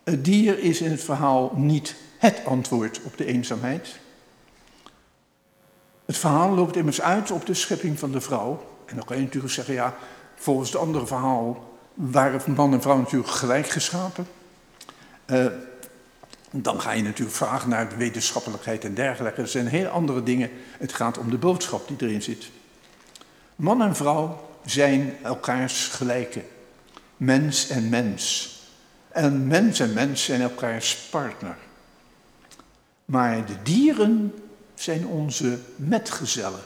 het 0.05 0.25
dier 0.25 0.59
is 0.59 0.81
in 0.81 0.91
het 0.91 1.03
verhaal 1.03 1.53
niet 1.57 1.95
het 2.19 2.45
antwoord 2.45 3.01
op 3.03 3.17
de 3.17 3.25
eenzaamheid. 3.25 4.01
Het 6.05 6.19
verhaal 6.19 6.55
loopt 6.55 6.77
immers 6.77 7.01
uit 7.01 7.31
op 7.31 7.47
de 7.47 7.55
schepping 7.55 7.99
van 7.99 8.13
de 8.13 8.21
vrouw. 8.21 8.67
En 8.87 8.97
dan 8.97 9.05
kan 9.05 9.17
je 9.17 9.23
natuurlijk 9.23 9.53
zeggen, 9.53 9.75
ja, 9.75 9.95
volgens 10.35 10.73
het 10.73 10.81
andere 10.81 11.07
verhaal 11.07 11.71
waren 11.95 12.55
man 12.55 12.73
en 12.73 12.83
vrouw 12.83 12.99
natuurlijk 12.99 13.31
gelijk 13.31 13.69
geschapen. 13.69 14.27
Uh, 15.27 15.47
dan 16.51 16.81
ga 16.81 16.91
je 16.91 17.03
natuurlijk 17.03 17.37
vragen 17.37 17.69
naar 17.69 17.89
de 17.89 17.97
wetenschappelijkheid 17.97 18.85
en 18.85 18.95
dergelijke. 18.95 19.41
Dat 19.41 19.51
zijn 19.51 19.67
heel 19.67 19.89
andere 19.89 20.23
dingen. 20.23 20.51
Het 20.79 20.93
gaat 20.93 21.19
om 21.19 21.31
de 21.31 21.39
boodschap 21.39 21.89
die 21.89 21.97
erin 22.01 22.23
zit. 22.23 22.51
Man 23.63 23.83
en 23.83 23.97
vrouw 23.97 24.49
zijn 24.65 25.17
elkaars 25.23 25.87
gelijke. 25.87 26.45
Mens 27.17 27.69
en 27.69 27.89
mens. 27.89 28.51
En 29.09 29.47
mens 29.47 29.81
en 29.81 29.93
mens 29.93 30.25
zijn 30.25 30.41
elkaars 30.41 30.97
partner. 30.97 31.57
Maar 33.05 33.47
de 33.47 33.63
dieren 33.63 34.35
zijn 34.75 35.07
onze 35.07 35.59
metgezellen. 35.77 36.61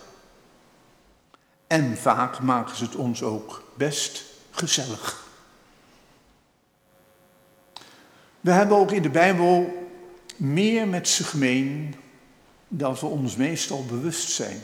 En 1.67 1.97
vaak 1.97 2.41
maken 2.41 2.77
ze 2.77 2.85
het 2.85 2.97
ons 2.97 3.23
ook 3.23 3.63
best 3.75 4.25
gezellig. 4.51 5.27
We 8.41 8.51
hebben 8.51 8.77
ook 8.77 8.91
in 8.91 9.03
de 9.03 9.11
Bijbel 9.11 9.87
meer 10.37 10.89
met 10.89 11.09
ze 11.09 11.25
gemeen 11.25 11.95
dan 12.69 12.95
we 12.95 13.07
ons 13.07 13.37
meestal 13.37 13.85
bewust 13.85 14.31
zijn. 14.31 14.61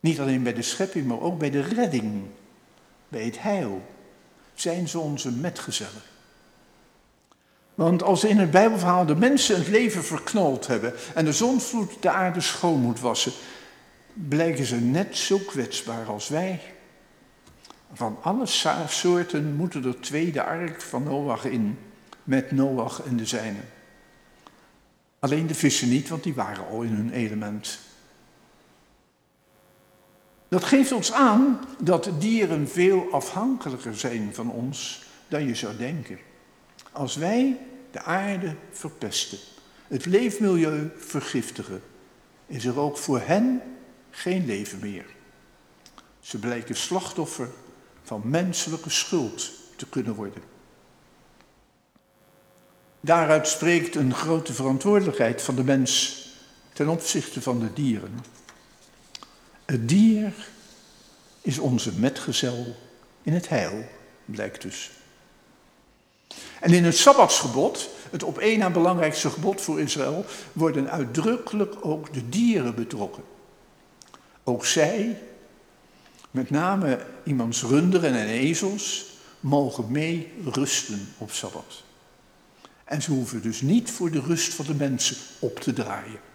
Niet 0.00 0.20
alleen 0.20 0.42
bij 0.42 0.54
de 0.54 0.62
schepping, 0.62 1.06
maar 1.06 1.20
ook 1.20 1.38
bij 1.38 1.50
de 1.50 1.60
redding, 1.60 2.22
bij 3.08 3.24
het 3.24 3.42
heil, 3.42 3.82
zijn 4.54 4.88
ze 4.88 4.98
onze 4.98 5.32
metgezellen. 5.32 6.02
Want 7.74 8.02
als 8.02 8.24
in 8.24 8.38
het 8.38 8.50
Bijbelverhaal 8.50 9.06
de 9.06 9.16
mensen 9.16 9.56
het 9.56 9.68
leven 9.68 10.04
verknald 10.04 10.66
hebben 10.66 10.94
en 11.14 11.24
de 11.24 11.32
zonvloed 11.32 12.02
de 12.02 12.10
aarde 12.10 12.40
schoon 12.40 12.80
moet 12.80 13.00
wassen, 13.00 13.32
blijken 14.12 14.64
ze 14.64 14.76
net 14.76 15.16
zo 15.16 15.38
kwetsbaar 15.38 16.06
als 16.06 16.28
wij. 16.28 16.60
Van 17.92 18.18
alle 18.22 18.46
soorten 18.88 19.54
moeten 19.54 19.84
er 19.84 20.00
twee 20.00 20.32
de 20.32 20.42
ark 20.42 20.80
van 20.80 21.02
Noach 21.02 21.44
in 21.44 21.78
met 22.24 22.50
Noach 22.50 23.02
en 23.02 23.16
de 23.16 23.26
zijnen. 23.26 23.64
Alleen 25.18 25.46
de 25.46 25.54
vissen 25.54 25.88
niet, 25.88 26.08
want 26.08 26.22
die 26.22 26.34
waren 26.34 26.66
al 26.66 26.82
in 26.82 26.92
hun 26.92 27.12
element. 27.12 27.78
Dat 30.50 30.64
geeft 30.64 30.92
ons 30.92 31.12
aan 31.12 31.60
dat 31.78 32.10
dieren 32.18 32.68
veel 32.68 33.08
afhankelijker 33.10 33.96
zijn 33.96 34.34
van 34.34 34.50
ons 34.50 35.02
dan 35.28 35.46
je 35.46 35.54
zou 35.54 35.76
denken. 35.76 36.18
Als 36.92 37.16
wij 37.16 37.58
de 37.90 38.02
aarde 38.02 38.56
verpesten, 38.70 39.38
het 39.88 40.06
leefmilieu 40.06 40.90
vergiftigen, 40.96 41.82
is 42.46 42.64
er 42.64 42.78
ook 42.78 42.96
voor 42.96 43.20
hen 43.20 43.62
geen 44.10 44.46
leven 44.46 44.78
meer. 44.78 45.06
Ze 46.20 46.38
blijken 46.38 46.76
slachtoffer 46.76 47.48
van 48.02 48.22
menselijke 48.24 48.90
schuld 48.90 49.50
te 49.76 49.86
kunnen 49.88 50.14
worden. 50.14 50.42
Daaruit 53.00 53.48
spreekt 53.48 53.94
een 53.94 54.14
grote 54.14 54.52
verantwoordelijkheid 54.52 55.42
van 55.42 55.54
de 55.54 55.64
mens 55.64 56.18
ten 56.72 56.88
opzichte 56.88 57.42
van 57.42 57.60
de 57.60 57.72
dieren. 57.72 58.39
Het 59.70 59.88
dier 59.88 60.32
is 61.40 61.58
onze 61.58 61.92
metgezel 61.92 62.76
in 63.22 63.32
het 63.32 63.48
heil, 63.48 63.84
blijkt 64.24 64.62
dus. 64.62 64.90
En 66.60 66.72
in 66.72 66.84
het 66.84 66.96
Sabbatsgebod, 66.96 67.88
het 68.10 68.22
op 68.22 68.38
één 68.38 68.58
na 68.58 68.70
belangrijkste 68.70 69.30
gebod 69.30 69.60
voor 69.60 69.80
Israël, 69.80 70.24
worden 70.52 70.90
uitdrukkelijk 70.90 71.74
ook 71.80 72.12
de 72.12 72.28
dieren 72.28 72.74
betrokken. 72.74 73.22
Ook 74.44 74.66
zij, 74.66 75.22
met 76.30 76.50
name 76.50 77.06
iemands 77.24 77.62
runderen 77.62 78.14
en 78.14 78.26
ezels, 78.26 79.06
mogen 79.40 79.92
mee 79.92 80.32
rusten 80.44 81.08
op 81.18 81.30
Sabbat. 81.30 81.82
En 82.84 83.02
ze 83.02 83.10
hoeven 83.10 83.42
dus 83.42 83.60
niet 83.60 83.90
voor 83.90 84.10
de 84.10 84.20
rust 84.20 84.54
van 84.54 84.66
de 84.66 84.74
mensen 84.74 85.16
op 85.38 85.60
te 85.60 85.72
draaien. 85.72 86.29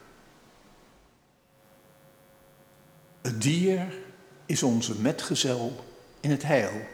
Het 3.26 3.42
dier 3.42 3.94
is 4.46 4.64
onze 4.64 4.96
metgezel 4.96 5.86
in 6.20 6.32
het 6.32 6.44
heil. 6.44 6.88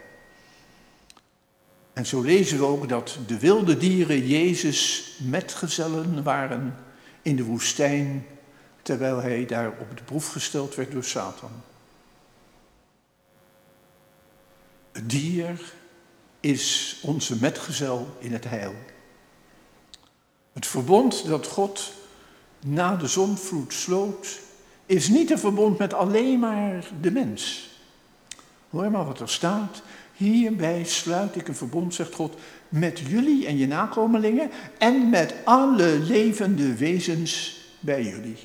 En 1.93 2.05
zo 2.05 2.21
lezen 2.21 2.57
we 2.57 2.65
ook 2.65 2.89
dat 2.89 3.17
de 3.27 3.39
wilde 3.39 3.77
dieren 3.77 4.27
Jezus 4.27 5.11
metgezellen 5.23 6.23
waren 6.23 6.77
in 7.21 7.35
de 7.35 7.43
woestijn, 7.43 8.25
terwijl 8.81 9.17
hij 9.21 9.45
daar 9.45 9.67
op 9.79 9.97
de 9.97 10.03
proef 10.03 10.31
gesteld 10.31 10.75
werd 10.75 10.91
door 10.91 11.03
Satan. 11.03 11.51
Het 14.91 15.09
dier 15.09 15.73
is 16.39 16.97
onze 17.01 17.35
metgezel 17.39 18.17
in 18.19 18.33
het 18.33 18.45
heil. 18.49 18.75
Het 20.53 20.65
verbond 20.65 21.25
dat 21.25 21.47
God 21.47 21.93
na 22.65 22.95
de 22.95 23.07
zonvloed 23.07 23.73
sloot, 23.73 24.39
is 24.91 25.09
niet 25.09 25.31
een 25.31 25.39
verbond 25.39 25.77
met 25.77 25.93
alleen 25.93 26.39
maar 26.39 26.85
de 27.01 27.11
mens. 27.11 27.69
Hoor 28.69 28.91
maar 28.91 29.05
wat 29.05 29.19
er 29.19 29.29
staat. 29.29 29.81
Hierbij 30.13 30.83
sluit 30.83 31.35
ik 31.35 31.47
een 31.47 31.55
verbond, 31.55 31.93
zegt 31.93 32.13
God, 32.13 32.35
met 32.69 32.99
jullie 32.99 33.45
en 33.45 33.57
je 33.57 33.67
nakomelingen 33.67 34.51
en 34.77 35.09
met 35.09 35.33
alle 35.43 35.99
levende 35.99 36.75
wezens 36.75 37.61
bij 37.79 38.03
jullie. 38.03 38.37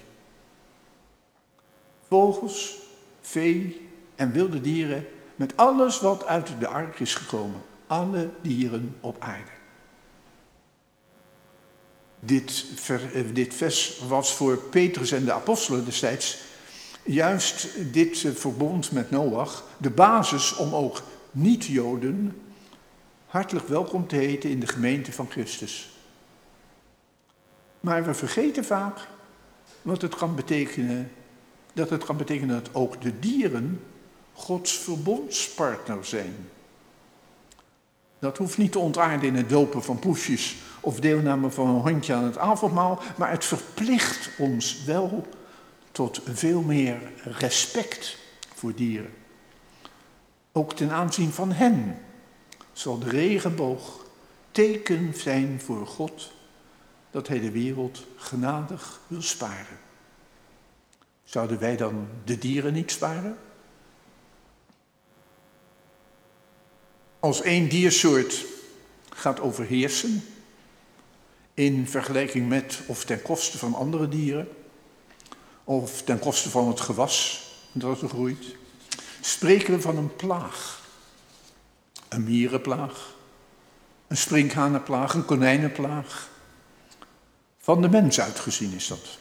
Vogels, 2.09 2.78
vee 3.20 3.88
en 4.14 4.32
wilde 4.32 4.61
dieren, 4.61 5.07
met 5.36 5.57
alles 5.57 6.01
wat 6.01 6.26
uit 6.26 6.51
de 6.59 6.68
ark 6.68 7.01
is 7.01 7.14
gekomen. 7.14 7.61
Alle 7.86 8.30
dieren 8.42 8.97
op 9.01 9.16
aarde. 9.18 9.56
Dit, 12.27 12.64
eh, 12.89 13.20
dit 13.33 13.55
vers 13.55 14.01
was 14.09 14.33
voor 14.33 14.57
Petrus 14.57 15.12
en 15.12 15.24
de 15.24 15.33
apostelen 15.33 15.85
destijds 15.85 16.39
juist 17.03 17.68
dit 17.93 18.24
eh, 18.24 18.33
verbond 18.33 18.93
met 18.93 19.11
Noach 19.11 19.64
de 19.79 19.91
basis 19.91 20.57
om 20.57 20.74
ook 20.74 21.03
niet-Joden 21.31 22.41
hartelijk 23.27 23.68
welkom 23.68 24.07
te 24.07 24.16
heten 24.16 24.51
in 24.51 24.61
de 24.61 24.66
gemeente 24.66 25.12
van 25.12 25.31
Christus. 25.31 25.91
Maar 27.81 28.05
we 28.05 28.14
vergeten 28.14 28.64
vaak 28.64 29.09
wat 29.83 30.03
het 30.03 30.14
kan 30.14 30.35
betekenen, 30.35 31.11
dat 31.72 31.91
het 31.91 32.05
kan 32.05 32.16
betekenen 32.16 32.62
dat 32.62 32.74
ook 32.74 33.03
de 33.03 33.18
dieren 33.18 33.81
Gods 34.33 34.72
verbondspartner 34.72 36.05
zijn. 36.05 36.35
Dat 38.18 38.39
hoeft 38.39 38.59
niet 38.59 38.72
te 38.72 38.79
ontaarden 38.79 39.29
in 39.29 39.35
het 39.35 39.49
dopen 39.49 39.83
van 39.83 39.99
poesjes 39.99 40.57
of 40.87 41.01
deelname 41.01 41.51
van 41.51 41.68
een 41.68 41.80
hondje 41.80 42.14
aan 42.14 42.24
het 42.24 42.39
avondmaal, 42.39 43.03
maar 43.16 43.30
het 43.30 43.45
verplicht 43.45 44.30
ons 44.39 44.84
wel 44.84 45.26
tot 45.93 46.20
veel 46.24 46.62
meer 46.62 46.99
respect 47.22 48.18
voor 48.55 48.74
dieren. 48.74 49.14
Ook 50.53 50.72
ten 50.72 50.91
aanzien 50.91 51.30
van 51.30 51.53
hen 51.53 51.99
zal 52.72 52.99
de 52.99 53.09
regenboog 53.09 54.05
teken 54.51 55.14
zijn 55.14 55.61
voor 55.61 55.87
God 55.87 56.32
dat 57.11 57.28
Hij 57.28 57.41
de 57.41 57.51
wereld 57.51 58.07
genadig 58.16 59.01
wil 59.07 59.22
sparen. 59.22 59.78
Zouden 61.24 61.59
wij 61.59 61.76
dan 61.76 62.09
de 62.24 62.39
dieren 62.39 62.72
niet 62.72 62.91
sparen? 62.91 63.39
Als 67.20 67.43
één 67.43 67.68
diersoort 67.68 68.45
gaat 69.09 69.41
overheersen, 69.41 70.22
in 71.57 71.89
vergelijking 71.89 72.49
met 72.49 72.81
of 72.87 73.05
ten 73.05 73.23
koste 73.23 73.59
van 73.59 73.75
andere 73.75 74.09
dieren, 74.09 74.49
of 75.65 76.03
ten 76.03 76.19
koste 76.19 76.51
van 76.51 76.69
het 76.69 76.81
gewas 76.81 77.45
dat 77.73 78.03
er 78.03 78.09
groeit, 78.09 78.57
spreken 79.21 79.75
we 79.75 79.81
van 79.81 79.97
een 79.97 80.17
plaag. 80.17 80.85
Een 82.09 82.25
mierenplaag, 82.25 83.15
een 84.07 84.17
sprinkhanenplaag, 84.17 85.15
een 85.15 85.25
konijnenplaag. 85.25 86.31
Van 87.59 87.83
de 87.83 87.89
mens 87.89 88.21
uitgezien 88.21 88.73
is 88.73 88.87
dat. 88.87 89.19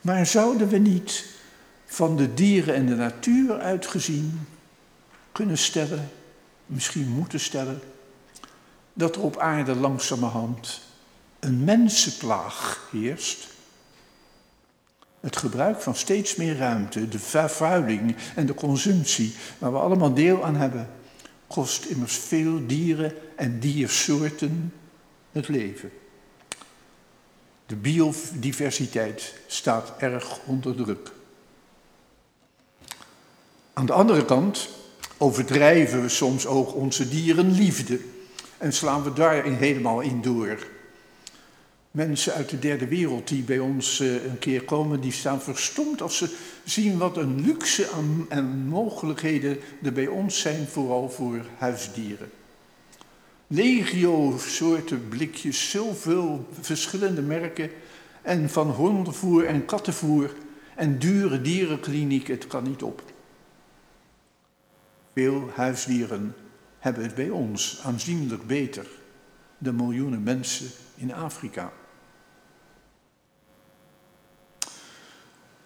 Maar 0.00 0.26
zouden 0.26 0.68
we 0.68 0.78
niet 0.78 1.24
van 1.86 2.16
de 2.16 2.34
dieren 2.34 2.74
en 2.74 2.86
de 2.86 2.94
natuur 2.94 3.58
uitgezien 3.58 4.48
kunnen 5.32 5.58
stellen, 5.58 6.10
misschien 6.66 7.08
moeten 7.08 7.40
stellen, 7.40 7.80
dat 8.96 9.16
er 9.16 9.22
op 9.22 9.36
aarde 9.36 9.74
langzamerhand 9.74 10.80
een 11.40 11.64
mensenplaag 11.64 12.88
heerst. 12.90 13.46
Het 15.20 15.36
gebruik 15.36 15.80
van 15.80 15.94
steeds 15.94 16.36
meer 16.36 16.56
ruimte, 16.56 17.08
de 17.08 17.18
vervuiling 17.18 18.16
en 18.34 18.46
de 18.46 18.54
consumptie, 18.54 19.34
waar 19.58 19.72
we 19.72 19.78
allemaal 19.78 20.14
deel 20.14 20.44
aan 20.44 20.56
hebben, 20.56 20.88
kost 21.46 21.84
immers 21.84 22.16
veel 22.16 22.66
dieren 22.66 23.14
en 23.36 23.60
diersoorten 23.60 24.72
het 25.32 25.48
leven. 25.48 25.90
De 27.66 27.76
biodiversiteit 27.76 29.34
staat 29.46 29.92
erg 29.98 30.38
onder 30.46 30.76
druk. 30.76 31.12
Aan 33.72 33.86
de 33.86 33.92
andere 33.92 34.24
kant 34.24 34.68
overdrijven 35.16 36.02
we 36.02 36.08
soms 36.08 36.46
ook 36.46 36.74
onze 36.74 37.08
dierenliefde 37.08 38.00
en 38.58 38.72
slaan 38.72 39.02
we 39.02 39.12
daarin 39.12 39.54
helemaal 39.54 40.00
in 40.00 40.22
door. 40.22 40.66
Mensen 41.90 42.32
uit 42.32 42.48
de 42.48 42.58
derde 42.58 42.88
wereld 42.88 43.28
die 43.28 43.42
bij 43.42 43.58
ons 43.58 44.00
eh, 44.00 44.24
een 44.24 44.38
keer 44.38 44.64
komen, 44.64 45.00
die 45.00 45.12
staan 45.12 45.42
verstomd 45.42 46.02
als 46.02 46.16
ze 46.16 46.36
zien 46.64 46.98
wat 46.98 47.16
een 47.16 47.40
luxe 47.40 47.88
en 48.28 48.46
mogelijkheden 48.68 49.58
er 49.82 49.92
bij 49.92 50.06
ons 50.06 50.40
zijn, 50.40 50.66
vooral 50.66 51.10
voor 51.10 51.46
huisdieren. 51.58 52.30
Legio 53.46 54.38
soorten 54.38 55.08
blikjes, 55.08 55.70
zoveel 55.70 56.48
verschillende 56.60 57.22
merken 57.22 57.70
en 58.22 58.50
van 58.50 58.70
hondenvoer 58.70 59.46
en 59.46 59.64
kattenvoer 59.64 60.34
en 60.74 60.98
dure 60.98 61.40
dierenkliniek, 61.40 62.26
het 62.26 62.46
kan 62.46 62.64
niet 62.64 62.82
op. 62.82 63.02
Veel 65.12 65.50
huisdieren 65.54 66.34
hebben 66.86 67.04
het 67.04 67.14
bij 67.14 67.30
ons 67.30 67.80
aanzienlijk 67.82 68.46
beter 68.46 68.86
dan 69.58 69.76
miljoenen 69.76 70.22
mensen 70.22 70.70
in 70.94 71.14
Afrika. 71.14 71.72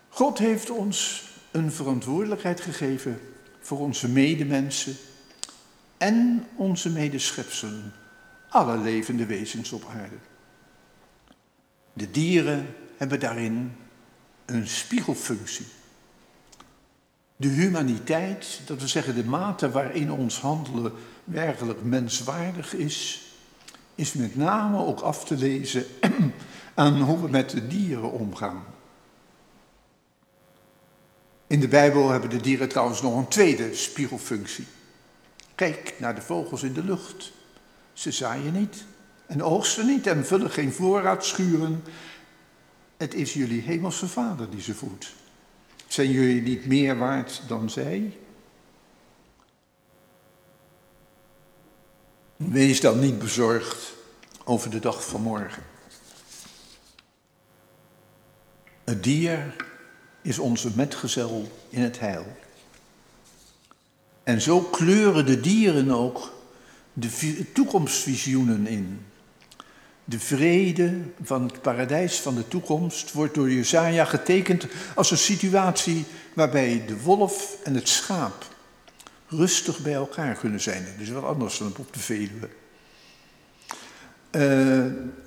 God 0.09 0.39
heeft 0.39 0.71
ons 0.71 1.29
een 1.51 1.73
verantwoordelijkheid 1.73 2.61
gegeven 2.61 3.21
voor 3.61 3.79
onze 3.79 4.09
medemensen 4.09 4.97
en 5.99 6.47
onze 6.57 6.91
medeschepselen, 6.91 7.93
alle 8.49 8.79
levende 8.79 9.27
wezens 9.27 9.73
op 9.73 9.85
aarde. 9.95 10.16
De 11.93 12.11
dieren 12.11 12.75
hebben 12.97 13.21
daarin 13.21 13.77
een 14.45 14.68
spiegelfunctie. 14.68 15.66
De 17.41 17.49
humaniteit, 17.49 18.61
dat 18.66 18.80
we 18.80 18.88
zeggen 18.88 19.14
de 19.14 19.24
mate 19.24 19.70
waarin 19.70 20.12
ons 20.12 20.41
handelen 20.41 20.93
werkelijk 21.24 21.82
menswaardig 21.82 22.74
is, 22.74 23.22
is 23.95 24.12
met 24.12 24.36
name 24.36 24.78
ook 24.78 25.01
af 25.01 25.24
te 25.24 25.36
lezen 25.36 25.86
aan 26.74 27.01
hoe 27.01 27.20
we 27.20 27.28
met 27.28 27.51
de 27.51 27.66
dieren 27.66 28.12
omgaan. 28.12 28.64
In 31.47 31.61
de 31.61 31.68
Bijbel 31.68 32.09
hebben 32.09 32.30
de 32.30 32.41
dieren 32.41 32.68
trouwens 32.68 33.03
nog 33.03 33.16
een 33.16 33.28
tweede 33.28 33.74
spiegelfunctie. 33.74 34.66
Kijk 35.55 35.95
naar 35.99 36.14
de 36.14 36.22
vogels 36.22 36.62
in 36.62 36.72
de 36.72 36.84
lucht. 36.84 37.32
Ze 37.93 38.12
zaaien 38.12 38.53
niet 38.53 38.84
en 39.26 39.43
oogsten 39.43 39.86
niet 39.86 40.07
en 40.07 40.26
vullen 40.26 40.51
geen 40.51 40.72
voorraadschuren. 40.72 41.82
Het 42.97 43.14
is 43.14 43.32
jullie 43.32 43.62
hemelse 43.62 44.09
vader 44.09 44.51
die 44.51 44.62
ze 44.62 44.74
voedt. 44.74 45.18
Zijn 45.91 46.11
jullie 46.11 46.43
niet 46.43 46.66
meer 46.66 46.99
waard 46.99 47.43
dan 47.47 47.70
zij? 47.70 48.18
Wees 52.36 52.80
dan 52.80 52.99
niet 52.99 53.18
bezorgd 53.18 53.93
over 54.45 54.70
de 54.70 54.78
dag 54.78 55.05
van 55.07 55.20
morgen. 55.22 55.62
Het 58.84 59.03
dier 59.03 59.57
is 60.22 60.38
onze 60.38 60.70
metgezel 60.74 61.51
in 61.68 61.82
het 61.82 62.01
heil. 62.01 62.36
En 64.22 64.41
zo 64.41 64.61
kleuren 64.61 65.26
de 65.26 65.41
dieren 65.41 65.91
ook 65.91 66.32
de 66.93 67.53
toekomstvisioenen 67.53 68.66
in. 68.66 69.07
De 70.05 70.20
vrede 70.20 70.98
van 71.22 71.42
het 71.42 71.62
paradijs 71.62 72.20
van 72.20 72.34
de 72.34 72.48
toekomst 72.48 73.12
wordt 73.12 73.34
door 73.34 73.51
Jesaja 73.51 74.05
getekend 74.05 74.66
als 74.94 75.11
een 75.11 75.18
situatie 75.18 76.05
waarbij 76.34 76.82
de 76.86 77.01
wolf 77.01 77.57
en 77.64 77.74
het 77.74 77.88
schaap 77.88 78.44
rustig 79.28 79.78
bij 79.78 79.94
elkaar 79.94 80.34
kunnen 80.34 80.61
zijn. 80.61 80.84
Dat 80.84 81.07
is 81.07 81.11
wat 81.11 81.24
anders 81.24 81.59
dan 81.59 81.72
op 81.76 81.92
de 81.92 81.98
Veluwe. 82.01 82.48
Uh, 84.30 84.84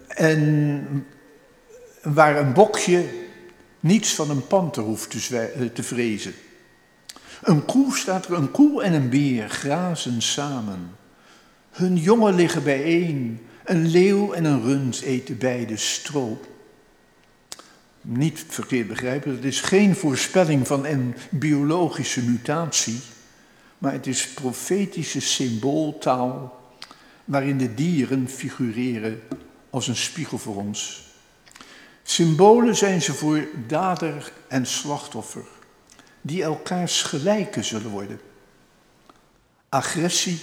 en 0.08 1.06
waar 2.02 2.38
een 2.38 2.54
bokje 2.54 3.10
niets 3.80 4.16
van 4.16 4.30
een 4.30 4.48
panter 4.48 4.84
hoeft 4.84 5.10
te, 5.10 5.38
eh, 5.38 5.66
te 5.66 5.84
vrezen. 5.84 6.34
Een 7.44 7.66
koe 7.66 7.96
staat 7.96 8.26
er, 8.26 8.34
een 8.34 8.52
koe 8.52 8.84
en 8.84 8.94
een 8.94 9.10
beer 9.10 9.50
grazen 9.50 10.22
samen. 10.22 10.96
Hun 11.72 11.96
jongen 11.96 12.36
liggen 12.36 12.64
bijeen. 12.64 13.48
Een 13.64 13.88
leeuw 13.88 14.34
en 14.34 14.46
een 14.46 14.62
rund 14.62 15.02
eten 15.02 15.38
beide 15.38 15.78
stro. 15.78 16.40
Niet 18.02 18.46
verkeerd 18.48 18.88
begrijpen, 18.88 19.36
het 19.36 19.44
is 19.44 19.62
geen 19.62 19.96
voorspelling 19.96 20.68
van 20.68 20.86
een 20.86 21.16
biologische 21.30 22.24
mutatie, 22.24 23.02
maar 23.78 23.92
het 23.92 24.08
is 24.08 24.28
profetische 24.28 25.20
symbooltaal 25.20 26.62
waarin 27.26 27.58
de 27.58 27.74
dieren 27.74 28.30
figureren 28.30 29.22
als 29.70 29.88
een 29.88 29.96
spiegel 29.96 30.38
voor 30.38 30.56
ons. 30.56 31.04
Symbolen 32.04 32.76
zijn 32.76 33.02
ze 33.02 33.14
voor 33.14 33.48
dader 33.68 34.32
en 34.48 34.66
slachtoffer, 34.66 35.46
die 36.22 36.44
elkaars 36.44 37.02
gelijken 37.02 37.64
zullen 37.64 37.92
worden. 37.92 38.20
Agressie 39.70 40.40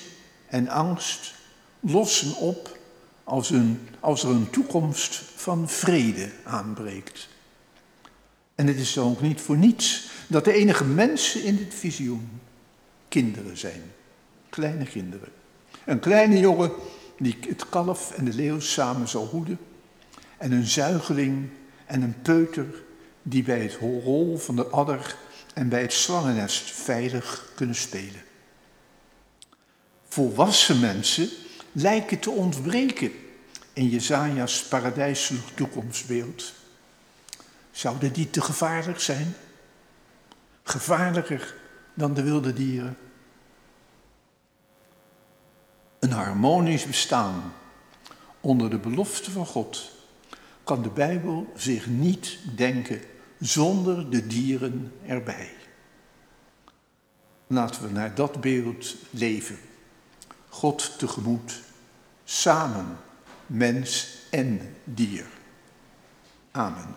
en 0.47 0.69
angst 0.69 1.35
lossen 1.81 2.37
op 2.37 2.79
als, 3.31 3.53
als 4.01 4.23
er 4.23 4.31
een 4.31 4.51
toekomst 4.51 5.23
van 5.35 5.69
vrede 5.69 6.31
aanbreekt. 6.45 7.29
En 8.55 8.67
het 8.67 8.77
is 8.77 8.93
dan 8.93 9.11
ook 9.11 9.21
niet 9.21 9.41
voor 9.41 9.57
niets 9.57 10.11
dat 10.27 10.45
de 10.45 10.53
enige 10.53 10.85
mensen 10.85 11.45
in 11.45 11.57
dit 11.57 11.75
visioen 11.75 12.41
kinderen 13.09 13.59
zijn. 13.59 13.83
Kleine 14.49 14.85
kinderen. 14.85 15.29
Een 15.85 16.01
kleine 16.01 16.39
jongen 16.39 16.73
die 17.19 17.37
het 17.49 17.69
kalf 17.69 18.13
en 18.13 18.25
de 18.25 18.35
leeuw 18.35 18.61
samen 18.61 19.09
zal 19.09 19.27
hoeden 19.27 19.59
en 20.39 20.53
een 20.53 20.67
zuigeling 20.67 21.49
en 21.87 22.03
een 22.03 22.23
peuter 22.23 22.67
die 23.23 23.43
bij 23.43 23.63
het 23.63 23.79
rol 23.81 24.37
van 24.39 24.57
de 24.57 24.67
adder 24.67 25.17
en 25.55 25.69
bij 25.69 25.83
het 25.83 25.93
slangennest 25.93 26.71
veilig 26.71 27.53
kunnen 27.55 27.77
spelen. 27.77 28.23
Volwassen 30.09 30.81
mensen 30.81 31.29
lijken 31.73 32.19
te 32.19 32.31
ontbreken 32.31 33.13
in 33.73 33.89
Jezaja's 33.89 34.65
paradijselijk 34.65 35.47
toekomstbeeld. 35.55 36.53
Zouden 37.71 38.13
die 38.13 38.31
te 38.31 38.41
gevaarlijk 38.41 39.01
zijn? 39.01 39.35
Gevaarlijker 40.63 41.55
dan 41.95 42.15
de 42.15 42.23
wilde 42.23 42.53
dieren? 42.53 42.97
Een 45.99 46.13
harmonisch 46.13 46.87
bestaan 46.87 47.53
onder 48.41 48.71
de 48.71 48.79
belofte 48.79 49.31
van 49.31 49.47
God 49.47 49.91
kan 50.65 50.83
de 50.83 50.89
Bijbel 50.89 51.53
zich 51.57 51.87
niet 51.87 52.39
denken 52.57 53.01
zonder 53.39 54.11
de 54.11 54.27
dieren 54.27 54.93
erbij. 55.07 55.51
Laten 57.47 57.83
we 57.83 57.91
naar 57.91 58.15
dat 58.15 58.41
beeld 58.41 58.97
leven. 59.11 59.59
God 60.51 60.99
tegemoet, 60.99 61.61
samen, 62.25 62.99
mens 63.47 64.09
en 64.31 64.77
dier. 64.85 65.27
Amen. 66.51 66.97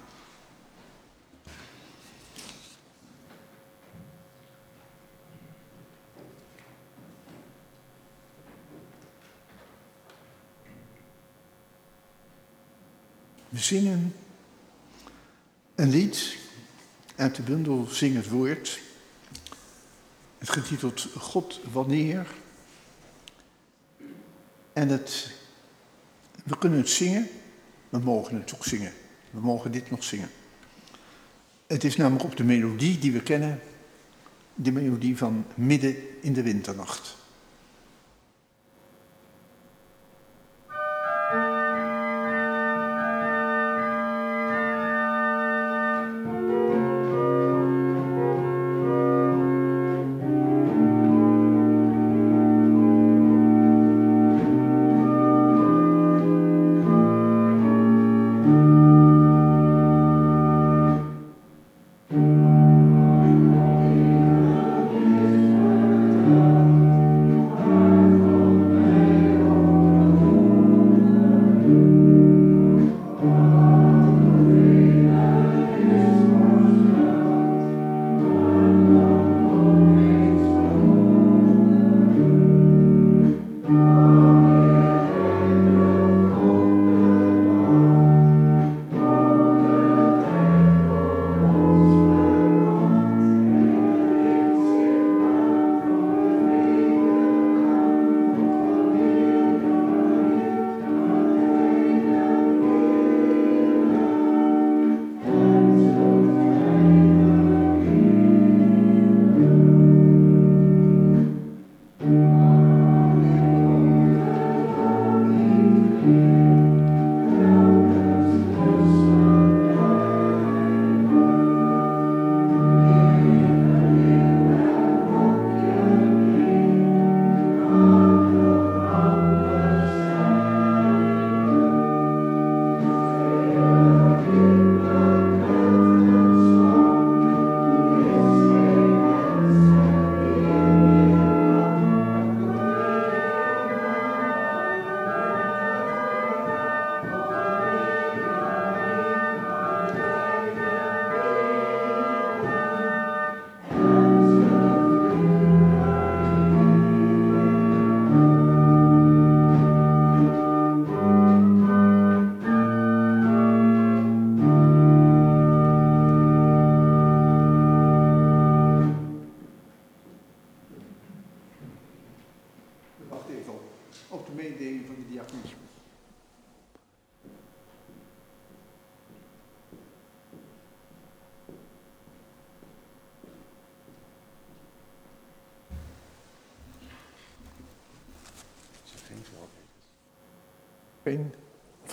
We 13.50 13.60
zingen 13.60 14.16
een 15.76 15.90
lied 15.90 16.38
uit 17.16 17.36
de 17.36 17.42
bundel 17.42 17.88
Zing 17.92 18.16
het 18.16 18.30
Woord. 18.30 18.80
Het 20.38 20.50
getiteld 20.50 21.08
God 21.18 21.60
wanneer. 21.72 22.28
En 24.74 24.90
het, 24.90 25.32
we 26.44 26.58
kunnen 26.58 26.80
het 26.80 26.90
zingen, 26.90 27.28
we 27.90 28.00
mogen 28.00 28.36
het 28.36 28.54
ook 28.54 28.66
zingen. 28.66 28.94
We 29.32 29.40
mogen 29.40 29.72
dit 29.72 29.90
nog 29.90 30.04
zingen. 30.04 30.30
Het 31.68 31.84
is 31.84 31.96
namelijk 31.96 32.24
op 32.24 32.38
de 32.38 32.44
melodie 32.44 33.00
die 33.00 33.12
we 33.12 33.22
kennen, 33.22 33.60
de 34.56 34.72
melodie 34.72 35.18
van 35.18 35.46
Midden 35.56 35.96
in 36.22 36.34
de 36.34 36.42
Winternacht. 36.42 37.16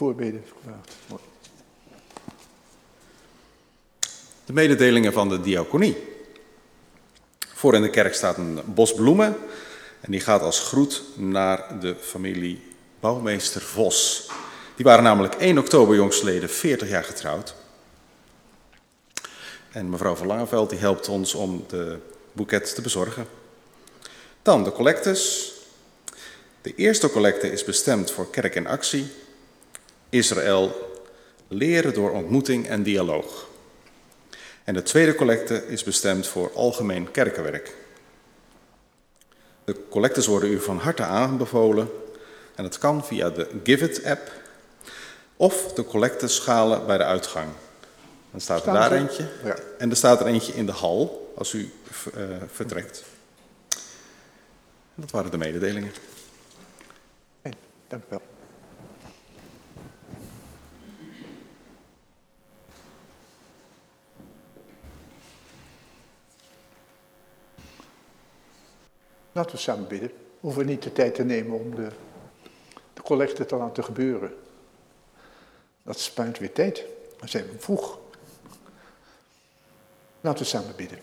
Voorbeden. 0.01 0.45
De 4.45 4.53
mededelingen 4.53 5.13
van 5.13 5.29
de 5.29 5.41
diaconie. 5.41 5.97
Voor 7.55 7.75
in 7.75 7.83
de 7.83 7.91
kerk 7.91 8.15
staat 8.15 8.37
een 8.37 8.61
bos 8.65 8.95
bloemen 8.95 9.37
en 10.01 10.11
die 10.11 10.21
gaat 10.21 10.41
als 10.41 10.61
groet 10.61 11.03
naar 11.15 11.81
de 11.81 11.97
familie 12.01 12.63
bouwmeester 13.01 13.61
Vos. 13.61 14.31
Die 14.77 14.85
waren 14.85 15.05
namelijk 15.05 15.35
1 15.35 15.59
oktober 15.59 15.97
jongstleden 15.97 16.51
40 16.51 16.89
jaar 16.89 17.05
getrouwd. 17.05 17.55
En 19.73 19.91
mevrouw 19.91 20.15
van 20.15 20.27
Langeveld 20.27 20.71
die 20.71 20.79
helpt 20.79 21.09
ons 21.09 21.35
om 21.35 21.65
de 21.69 21.99
boeket 22.33 22.75
te 22.75 22.83
bezorgen. 22.83 23.27
Dan 24.43 24.65
de 24.65 24.73
collectes. 24.73 25.53
De 26.63 26.75
eerste 26.75 27.11
collecte 27.11 27.53
is 27.53 27.65
bestemd 27.65 28.11
voor 28.11 28.31
kerk 28.31 28.55
in 28.55 28.67
actie. 28.67 29.11
Israël, 30.11 30.91
leren 31.49 31.95
door 31.95 32.11
ontmoeting 32.11 32.67
en 32.67 32.83
dialoog. 32.83 33.49
En 34.65 34.75
de 34.75 34.83
tweede 34.83 35.15
collecte 35.15 35.67
is 35.67 35.85
bestemd 35.85 36.27
voor 36.27 36.53
algemeen 36.55 37.11
kerkenwerk. 37.11 37.75
De 39.65 39.77
collectes 39.89 40.27
worden 40.27 40.51
u 40.51 40.61
van 40.61 40.79
harte 40.79 41.03
aanbevolen 41.03 41.91
en 42.55 42.65
het 42.65 42.79
kan 42.79 43.05
via 43.05 43.31
de 43.31 43.49
Giveit-app 43.65 44.33
of 45.37 45.73
de 45.73 45.85
collecteschalen 45.85 46.87
bij 46.87 46.99
de 46.99 47.05
uitgang. 47.05 47.49
Dan 48.31 48.41
staat 48.41 48.67
er 48.67 48.73
daar 48.73 48.93
eentje 48.93 49.29
ja. 49.45 49.57
en 49.79 49.91
er 49.91 49.97
staat 49.97 50.21
er 50.21 50.27
eentje 50.27 50.53
in 50.53 50.67
de 50.67 50.73
hal 50.73 51.33
als 51.37 51.53
u 51.53 51.73
uh, 52.17 52.25
vertrekt. 52.53 53.05
Dat 54.95 55.11
waren 55.11 55.31
de 55.31 55.39
mededelingen. 55.39 55.93
Dank 57.89 58.03
u 58.03 58.07
wel. 58.09 58.30
Laten 69.41 69.55
we 69.55 69.63
samen 69.63 69.89
bidden. 69.89 70.09
We 70.09 70.15
hoeven 70.41 70.67
niet 70.67 70.83
de 70.83 70.93
tijd 70.93 71.15
te 71.15 71.25
nemen 71.25 71.59
om 71.59 71.75
de, 71.75 71.91
de 72.93 73.03
collecte 73.03 73.47
te 73.47 73.57
laten 73.57 73.85
gebeuren. 73.85 74.35
Dat 75.83 75.99
spuit 75.99 76.39
weer 76.39 76.53
tijd. 76.53 76.85
Dan 77.19 77.29
zijn 77.29 77.47
we 77.47 77.59
vroeg. 77.59 77.99
Laten 80.21 80.43
we 80.43 80.49
samen 80.49 80.77
bidden. 80.77 80.99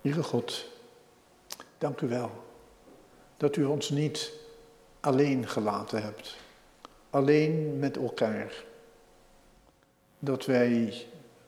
Heere 0.00 0.22
God, 0.22 0.66
dank 1.78 2.00
u 2.00 2.08
wel 2.08 2.30
dat 3.36 3.56
u 3.56 3.64
ons 3.64 3.90
niet 3.90 4.32
alleen 5.00 5.48
gelaten 5.48 6.02
hebt. 6.02 6.36
Alleen 7.10 7.78
met 7.78 7.96
elkaar. 7.96 8.64
Dat 10.18 10.44
wij 10.44 11.06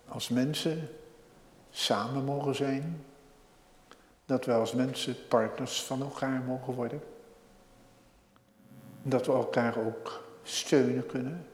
als 0.09 0.29
mensen 0.29 0.89
samen 1.71 2.25
mogen 2.25 2.55
zijn 2.55 3.05
dat 4.31 4.45
we 4.45 4.53
als 4.53 4.73
mensen 4.73 5.17
partners 5.29 5.83
van 5.83 6.03
elkaar 6.03 6.41
mogen 6.41 6.75
worden. 6.75 7.03
Dat 9.03 9.27
we 9.27 9.33
elkaar 9.33 9.87
ook 9.87 10.25
steunen 10.43 11.07
kunnen. 11.07 11.47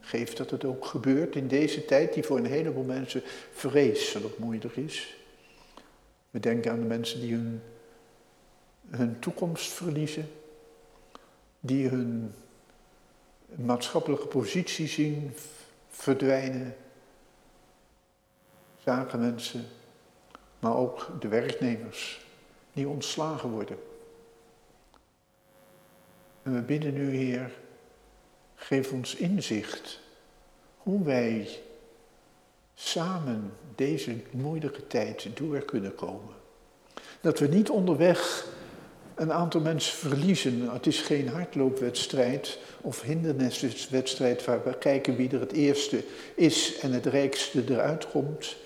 Geef 0.00 0.34
dat 0.34 0.50
het 0.50 0.64
ook 0.64 0.84
gebeurt 0.84 1.36
in 1.36 1.48
deze 1.48 1.84
tijd 1.84 2.14
die 2.14 2.22
voor 2.22 2.38
een 2.38 2.46
heleboel 2.46 2.84
mensen 2.84 3.22
vreselijk 3.52 4.38
moeilijk 4.38 4.76
is. 4.76 5.16
We 6.30 6.40
denken 6.40 6.70
aan 6.70 6.80
de 6.80 6.86
mensen 6.86 7.20
die 7.20 7.34
hun, 7.34 7.62
hun 8.88 9.18
toekomst 9.18 9.72
verliezen. 9.72 10.30
Die 11.60 11.88
hun 11.88 12.34
maatschappelijke 13.46 14.26
positie 14.26 14.86
zien 14.86 15.32
verdwijnen. 15.88 16.76
Zakenmensen, 18.84 19.64
maar 20.58 20.76
ook 20.76 21.10
de 21.20 21.28
werknemers 21.28 22.23
die 22.74 22.88
ontslagen 22.88 23.50
worden. 23.50 23.76
En 26.42 26.54
we 26.54 26.60
bidden 26.60 26.94
nu, 26.94 27.16
Heer, 27.16 27.50
geef 28.54 28.92
ons 28.92 29.14
inzicht 29.14 30.00
hoe 30.76 31.04
wij 31.04 31.48
samen 32.74 33.52
deze 33.74 34.16
moeilijke 34.30 34.86
tijd 34.86 35.28
door 35.34 35.58
kunnen 35.58 35.94
komen. 35.94 36.34
Dat 37.20 37.38
we 37.38 37.46
niet 37.46 37.70
onderweg 37.70 38.46
een 39.14 39.32
aantal 39.32 39.60
mensen 39.60 39.96
verliezen. 39.96 40.70
Het 40.72 40.86
is 40.86 41.00
geen 41.00 41.28
hardloopwedstrijd 41.28 42.58
of 42.80 43.02
hinderniswedstrijd 43.02 44.44
waar 44.44 44.64
we 44.64 44.78
kijken 44.78 45.16
wie 45.16 45.30
er 45.30 45.40
het 45.40 45.52
eerste 45.52 46.04
is 46.34 46.78
en 46.78 46.92
het 46.92 47.06
rijkste 47.06 47.64
eruit 47.68 48.10
komt. 48.10 48.56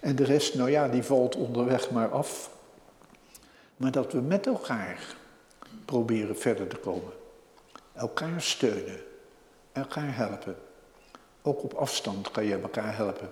En 0.00 0.16
de 0.16 0.24
rest, 0.24 0.54
nou 0.54 0.70
ja, 0.70 0.88
die 0.88 1.02
valt 1.02 1.36
onderweg 1.36 1.90
maar 1.90 2.08
af 2.08 2.53
maar 3.76 3.90
dat 3.90 4.12
we 4.12 4.20
met 4.20 4.46
elkaar 4.46 5.16
proberen 5.84 6.38
verder 6.38 6.66
te 6.66 6.76
komen. 6.76 7.12
Elkaar 7.92 8.42
steunen, 8.42 9.00
elkaar 9.72 10.16
helpen. 10.16 10.56
Ook 11.42 11.62
op 11.62 11.74
afstand 11.74 12.30
kan 12.30 12.44
je 12.44 12.58
elkaar 12.58 12.96
helpen. 12.96 13.30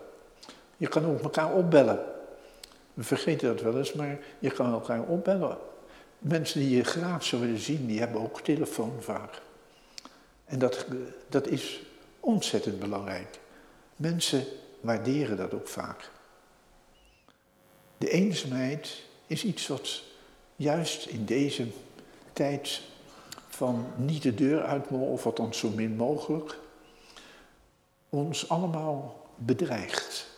Je 0.76 0.88
kan 0.88 1.04
ook 1.04 1.22
elkaar 1.22 1.52
opbellen. 1.52 2.04
We 2.94 3.02
vergeten 3.02 3.48
dat 3.48 3.60
wel 3.60 3.78
eens, 3.78 3.92
maar 3.92 4.18
je 4.38 4.50
kan 4.50 4.72
elkaar 4.72 5.02
opbellen. 5.02 5.58
Mensen 6.18 6.60
die 6.60 6.76
je 6.76 6.84
graag 6.84 7.24
zullen 7.24 7.58
zien, 7.58 7.86
die 7.86 7.98
hebben 7.98 8.20
ook 8.20 8.40
telefoon 8.40 8.96
vaak. 9.00 9.40
En 10.44 10.58
dat, 10.58 10.86
dat 11.28 11.46
is 11.46 11.82
ontzettend 12.20 12.78
belangrijk. 12.78 13.38
Mensen 13.96 14.44
waarderen 14.80 15.36
dat 15.36 15.54
ook 15.54 15.68
vaak. 15.68 16.10
De 17.98 18.10
eenzaamheid 18.10 19.02
is 19.26 19.44
iets 19.44 19.66
wat 19.66 20.02
juist 20.62 21.06
in 21.06 21.24
deze 21.24 21.66
tijd 22.32 22.82
van 23.48 23.86
niet 23.96 24.22
de 24.22 24.34
deur 24.34 24.62
uit 24.62 24.88
of 24.88 25.22
dan 25.22 25.54
zo 25.54 25.70
min 25.70 25.96
mogelijk, 25.96 26.58
ons 28.08 28.48
allemaal 28.48 29.26
bedreigt. 29.36 30.30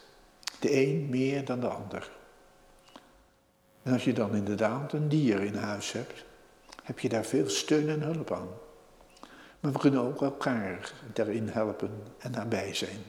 De 0.61 0.77
een 0.87 1.07
meer 1.11 1.45
dan 1.45 1.61
de 1.61 1.68
ander. 1.68 2.11
En 3.83 3.93
als 3.93 4.05
je 4.05 4.12
dan 4.12 4.35
inderdaad 4.35 4.93
een 4.93 5.09
dier 5.09 5.41
in 5.41 5.55
huis 5.55 5.93
hebt, 5.93 6.25
heb 6.83 6.99
je 6.99 7.09
daar 7.09 7.25
veel 7.25 7.49
steun 7.49 7.89
en 7.89 8.03
hulp 8.03 8.33
aan. 8.33 8.49
Maar 9.61 9.72
we 9.72 9.79
kunnen 9.79 10.01
ook 10.01 10.22
elkaar 10.22 10.93
daarin 11.12 11.49
helpen 11.49 12.03
en 12.18 12.31
nabij 12.31 12.75
zijn. 12.75 13.03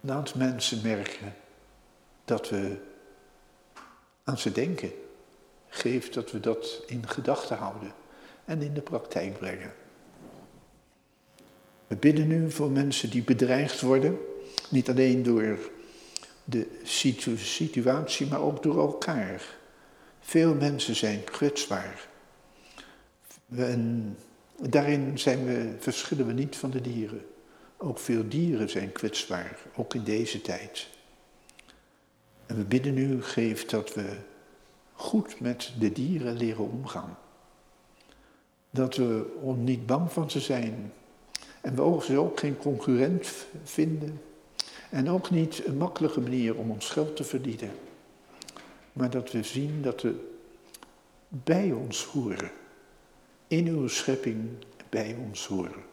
Laat 0.00 0.34
mensen 0.34 0.82
merken 0.82 1.34
dat 2.24 2.48
we 2.48 2.76
aan 4.24 4.38
ze 4.38 4.52
denken 4.52 4.92
geeft 5.68 6.14
dat 6.14 6.30
we 6.30 6.40
dat 6.40 6.82
in 6.86 7.08
gedachten 7.08 7.56
houden 7.56 7.92
en 8.44 8.62
in 8.62 8.74
de 8.74 8.80
praktijk 8.80 9.38
brengen. 9.38 9.72
We 11.86 11.96
bidden 11.96 12.28
nu 12.28 12.50
voor 12.50 12.70
mensen 12.70 13.10
die 13.10 13.22
bedreigd 13.22 13.80
worden, 13.80 14.18
niet 14.68 14.88
alleen 14.88 15.22
door 15.22 15.58
de 16.44 16.66
situatie, 17.42 18.26
maar 18.26 18.40
ook 18.40 18.62
door 18.62 18.78
elkaar. 18.78 19.42
Veel 20.20 20.54
mensen 20.54 20.96
zijn 20.96 21.24
kwetsbaar. 21.24 22.08
En 23.56 24.16
daarin 24.60 25.18
zijn 25.18 25.44
we, 25.44 25.74
verschillen 25.78 26.26
we 26.26 26.32
niet 26.32 26.56
van 26.56 26.70
de 26.70 26.80
dieren. 26.80 27.26
Ook 27.76 27.98
veel 27.98 28.28
dieren 28.28 28.70
zijn 28.70 28.92
kwetsbaar, 28.92 29.58
ook 29.76 29.94
in 29.94 30.04
deze 30.04 30.40
tijd. 30.40 30.88
En 32.46 32.56
we 32.56 32.64
bidden 32.64 32.94
nu, 32.94 33.22
geef 33.22 33.64
dat 33.64 33.94
we 33.94 34.16
goed 34.98 35.40
met 35.40 35.72
de 35.78 35.92
dieren 35.92 36.36
leren 36.36 36.70
omgaan. 36.70 37.18
Dat 38.70 38.96
we 38.96 39.26
niet 39.56 39.86
bang 39.86 40.12
van 40.12 40.30
ze 40.30 40.40
zijn. 40.40 40.92
En 41.60 41.74
we 41.74 42.04
ze 42.04 42.18
ook 42.18 42.38
geen 42.38 42.56
concurrent 42.56 43.46
vinden. 43.64 44.20
En 44.90 45.10
ook 45.10 45.30
niet 45.30 45.66
een 45.66 45.76
makkelijke 45.76 46.20
manier 46.20 46.56
om 46.56 46.70
ons 46.70 46.88
geld 46.88 47.16
te 47.16 47.24
verdienen. 47.24 47.70
Maar 48.92 49.10
dat 49.10 49.32
we 49.32 49.42
zien 49.42 49.82
dat 49.82 50.00
ze 50.00 50.30
bij 51.28 51.72
ons 51.72 52.04
horen. 52.04 52.50
In 53.46 53.66
uw 53.66 53.88
schepping 53.88 54.48
bij 54.88 55.16
ons 55.26 55.46
horen. 55.46 55.84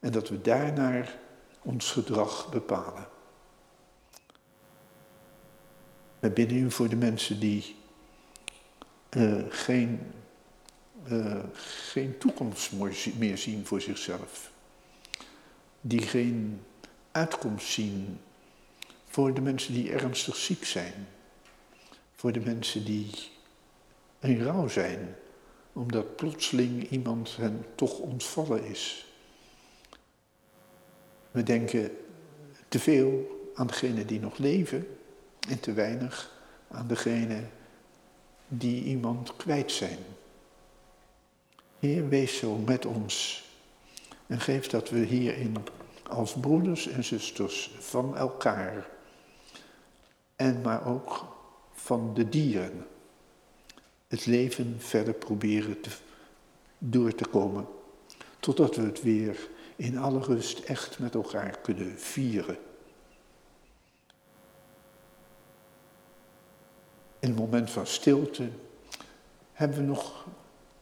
En 0.00 0.12
dat 0.12 0.28
we 0.28 0.40
daarnaar 0.40 1.18
ons 1.62 1.90
gedrag 1.90 2.50
bepalen. 2.50 3.08
We 6.18 6.30
bidden 6.30 6.58
u 6.58 6.70
voor 6.70 6.88
de 6.88 6.96
mensen 6.96 7.40
die 7.40 7.80
uh, 9.16 9.42
geen, 9.48 10.00
uh, 11.10 11.44
geen 11.54 12.18
toekomst 12.18 12.72
meer 13.18 13.38
zien 13.38 13.66
voor 13.66 13.80
zichzelf. 13.80 14.50
Die 15.80 16.02
geen 16.02 16.60
uitkomst 17.10 17.66
zien 17.66 18.18
voor 19.06 19.34
de 19.34 19.40
mensen 19.40 19.74
die 19.74 19.92
ernstig 19.92 20.36
ziek 20.36 20.64
zijn. 20.64 21.08
Voor 22.14 22.32
de 22.32 22.40
mensen 22.40 22.84
die 22.84 23.10
in 24.20 24.42
rouw 24.42 24.68
zijn, 24.68 25.16
omdat 25.72 26.16
plotseling 26.16 26.90
iemand 26.90 27.36
hen 27.36 27.64
toch 27.74 27.98
ontvallen 27.98 28.64
is. 28.64 29.06
We 31.30 31.42
denken 31.42 31.90
te 32.68 32.78
veel 32.78 33.40
aan 33.54 33.66
degenen 33.66 34.06
die 34.06 34.20
nog 34.20 34.38
leven 34.38 34.86
en 35.48 35.60
te 35.60 35.72
weinig 35.72 36.40
aan 36.68 36.86
degenen 36.86 37.50
die 38.58 38.84
iemand 38.84 39.36
kwijt 39.36 39.72
zijn. 39.72 39.98
Heer, 41.78 42.08
wees 42.08 42.36
zo 42.36 42.56
met 42.56 42.86
ons 42.86 43.44
en 44.26 44.40
geef 44.40 44.66
dat 44.66 44.90
we 44.90 44.98
hierin 44.98 45.56
als 46.08 46.32
broeders 46.40 46.86
en 46.88 47.04
zusters 47.04 47.74
van 47.78 48.16
elkaar 48.16 48.88
en 50.36 50.60
maar 50.60 50.86
ook 50.86 51.36
van 51.72 52.14
de 52.14 52.28
dieren 52.28 52.86
het 54.08 54.26
leven 54.26 54.74
verder 54.78 55.14
proberen 55.14 55.80
te, 55.80 55.90
door 56.78 57.14
te 57.14 57.26
komen, 57.26 57.66
totdat 58.40 58.76
we 58.76 58.82
het 58.82 59.02
weer 59.02 59.48
in 59.76 59.98
alle 59.98 60.20
rust 60.20 60.58
echt 60.58 60.98
met 60.98 61.14
elkaar 61.14 61.58
kunnen 61.58 61.98
vieren. 61.98 62.56
In 67.22 67.28
het 67.28 67.38
moment 67.38 67.70
van 67.70 67.86
stilte 67.86 68.48
hebben 69.52 69.78
we 69.78 69.82
nog 69.82 70.26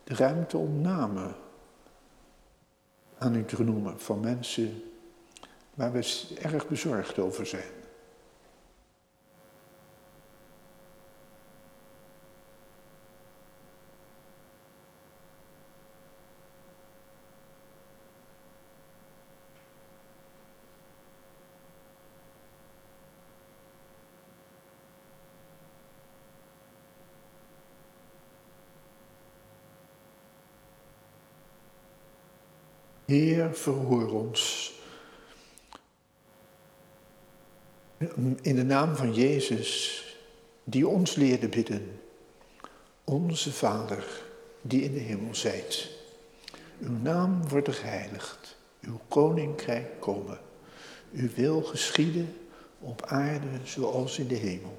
de 0.05 0.15
ruimte 0.15 0.57
om 0.57 0.81
namen 0.81 1.35
aan 3.19 3.35
u 3.35 3.45
te 3.45 3.63
noemen 3.63 4.01
van 4.01 4.21
mensen 4.21 4.83
waar 5.75 5.93
we 5.93 6.29
erg 6.43 6.69
bezorgd 6.69 7.19
over 7.19 7.47
zijn. 7.47 7.80
Heer, 33.11 33.55
verhoor 33.55 34.13
ons. 34.13 34.73
In 38.43 38.55
de 38.57 38.65
naam 38.65 38.97
van 38.97 39.15
Jezus, 39.15 40.03
die 40.65 40.89
ons 40.89 41.15
leerde 41.15 41.49
bidden. 41.49 42.01
Onze 43.05 43.53
Vader, 43.53 44.05
die 44.63 44.83
in 44.83 44.93
de 44.93 45.01
hemel 45.01 45.35
zijt. 45.35 45.91
Uw 46.81 46.97
naam 47.03 47.49
wordt 47.49 47.75
geheiligd, 47.75 48.57
uw 48.81 49.01
koninkrijk 49.09 50.01
komen. 50.01 50.39
Uw 51.13 51.29
wil 51.35 51.63
geschieden 51.63 52.37
op 52.81 53.03
aarde 53.07 53.49
zoals 53.65 54.19
in 54.19 54.27
de 54.27 54.35
hemel. 54.35 54.79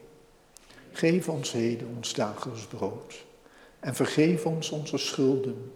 Geef 0.91 1.29
ons 1.29 1.51
heden 1.51 1.93
ons 1.95 2.13
dagelijks 2.13 2.65
brood. 2.65 3.25
En 3.79 3.95
vergeef 3.95 4.45
ons 4.45 4.69
onze 4.69 4.97
schulden 4.97 5.71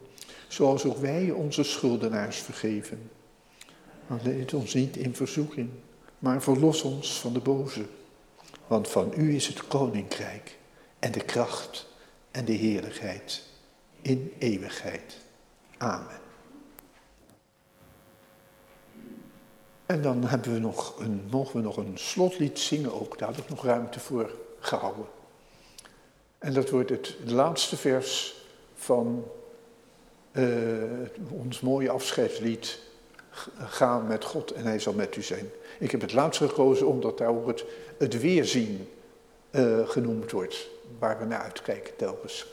zoals 0.47 0.85
ook 0.85 0.97
wij 0.97 1.31
onze 1.31 1.63
schuldenaars 1.63 2.37
vergeven. 2.37 3.11
Maar 4.07 4.19
leid 4.23 4.53
ons 4.53 4.73
niet 4.73 4.97
in 4.97 5.15
verzoeking, 5.15 5.69
maar 6.19 6.41
verlos 6.41 6.81
ons 6.81 7.19
van 7.19 7.33
de 7.33 7.39
boze. 7.39 7.85
Want 8.67 8.87
van 8.87 9.13
u 9.17 9.35
is 9.35 9.47
het 9.47 9.67
koninkrijk 9.67 10.57
en 10.99 11.11
de 11.11 11.23
kracht 11.23 11.87
en 12.31 12.45
de 12.45 12.53
heerlijkheid 12.53 13.43
in 14.01 14.33
eeuwigheid. 14.37 15.17
Amen. 15.77 16.19
En 19.85 20.01
dan 20.01 20.23
hebben 20.23 20.53
we 20.53 20.59
nog 20.59 20.99
een, 20.99 21.27
mogen 21.31 21.55
we 21.55 21.61
nog 21.61 21.77
een 21.77 21.97
slotlied 21.97 22.59
zingen 22.59 22.93
ook. 22.93 23.17
Daar 23.17 23.29
heb 23.29 23.37
ik 23.37 23.49
nog 23.49 23.63
ruimte 23.63 23.99
voor 23.99 24.31
gehouden. 24.59 25.05
En 26.37 26.53
dat 26.53 26.69
wordt 26.69 26.89
het 26.89 27.15
laatste 27.25 27.77
vers 27.77 28.35
van 28.75 29.23
uh, 30.37 30.45
ons 31.29 31.59
mooie 31.59 31.89
afscheidslied 31.89 32.79
Ga 33.57 33.99
met 33.99 34.23
God 34.23 34.51
en 34.51 34.65
hij 34.65 34.79
zal 34.79 34.93
met 34.93 35.15
u 35.15 35.21
zijn. 35.21 35.49
Ik 35.79 35.91
heb 35.91 36.01
het 36.01 36.13
laatst 36.13 36.41
gekozen 36.41 36.87
omdat 36.87 37.17
daar 37.17 37.29
ook 37.29 37.47
het, 37.47 37.65
het 37.97 38.21
weerzien 38.21 38.89
uh, 39.51 39.87
genoemd 39.87 40.31
wordt, 40.31 40.67
waar 40.99 41.19
we 41.19 41.25
naar 41.25 41.41
uitkijken 41.41 41.95
telkens. 41.95 42.45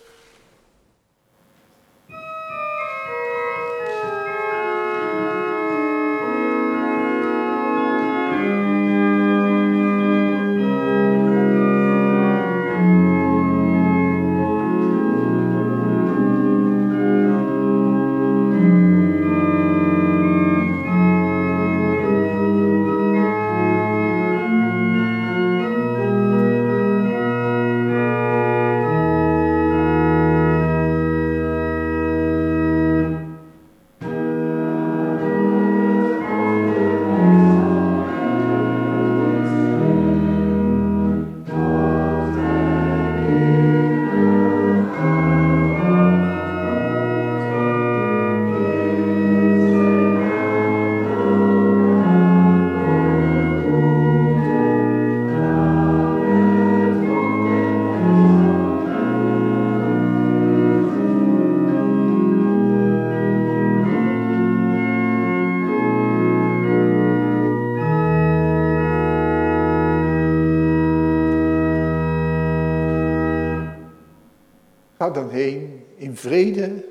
Dan 75.14 75.28
heen 75.28 75.86
in 75.96 76.16
vrede 76.16 76.84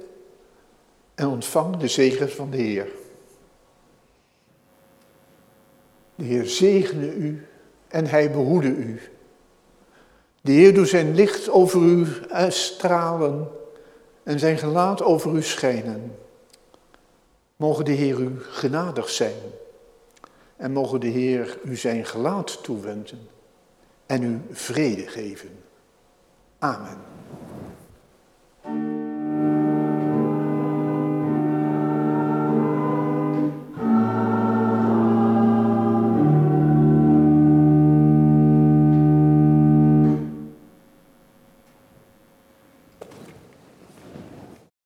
en 1.16 1.28
ontvang 1.28 1.78
de 1.78 1.88
zegen 1.88 2.32
van 2.32 2.50
de 2.50 2.58
Heer. 2.58 2.88
De 6.16 6.24
Heer 6.24 6.46
zegene 6.46 7.14
u 7.14 7.46
en 7.88 8.06
hij 8.06 8.32
behoede 8.32 8.68
u. 8.68 9.00
De 10.42 10.52
Heer 10.52 10.74
doet 10.74 10.88
zijn 10.88 11.16
licht 11.16 11.50
over 11.50 11.82
u 11.82 12.08
stralen 12.50 13.48
en 14.24 14.40
zijn 14.40 14.58
gelaat 14.58 15.02
over 15.02 15.36
u 15.36 15.44
schijnen. 15.44 16.16
Mogen 17.56 17.86
de 17.86 17.92
Heer 17.92 18.20
u 18.20 18.40
genadig 18.40 19.10
zijn 19.10 19.42
en 20.56 20.72
mogen 20.72 21.00
de 21.00 21.08
Heer 21.08 21.58
u 21.64 21.76
zijn 21.76 22.06
gelaat 22.06 22.64
toewenden 22.64 23.20
en 24.06 24.24
u 24.24 24.42
vrede 24.52 25.08
geven. 25.08 25.50
Amen. 26.60 27.11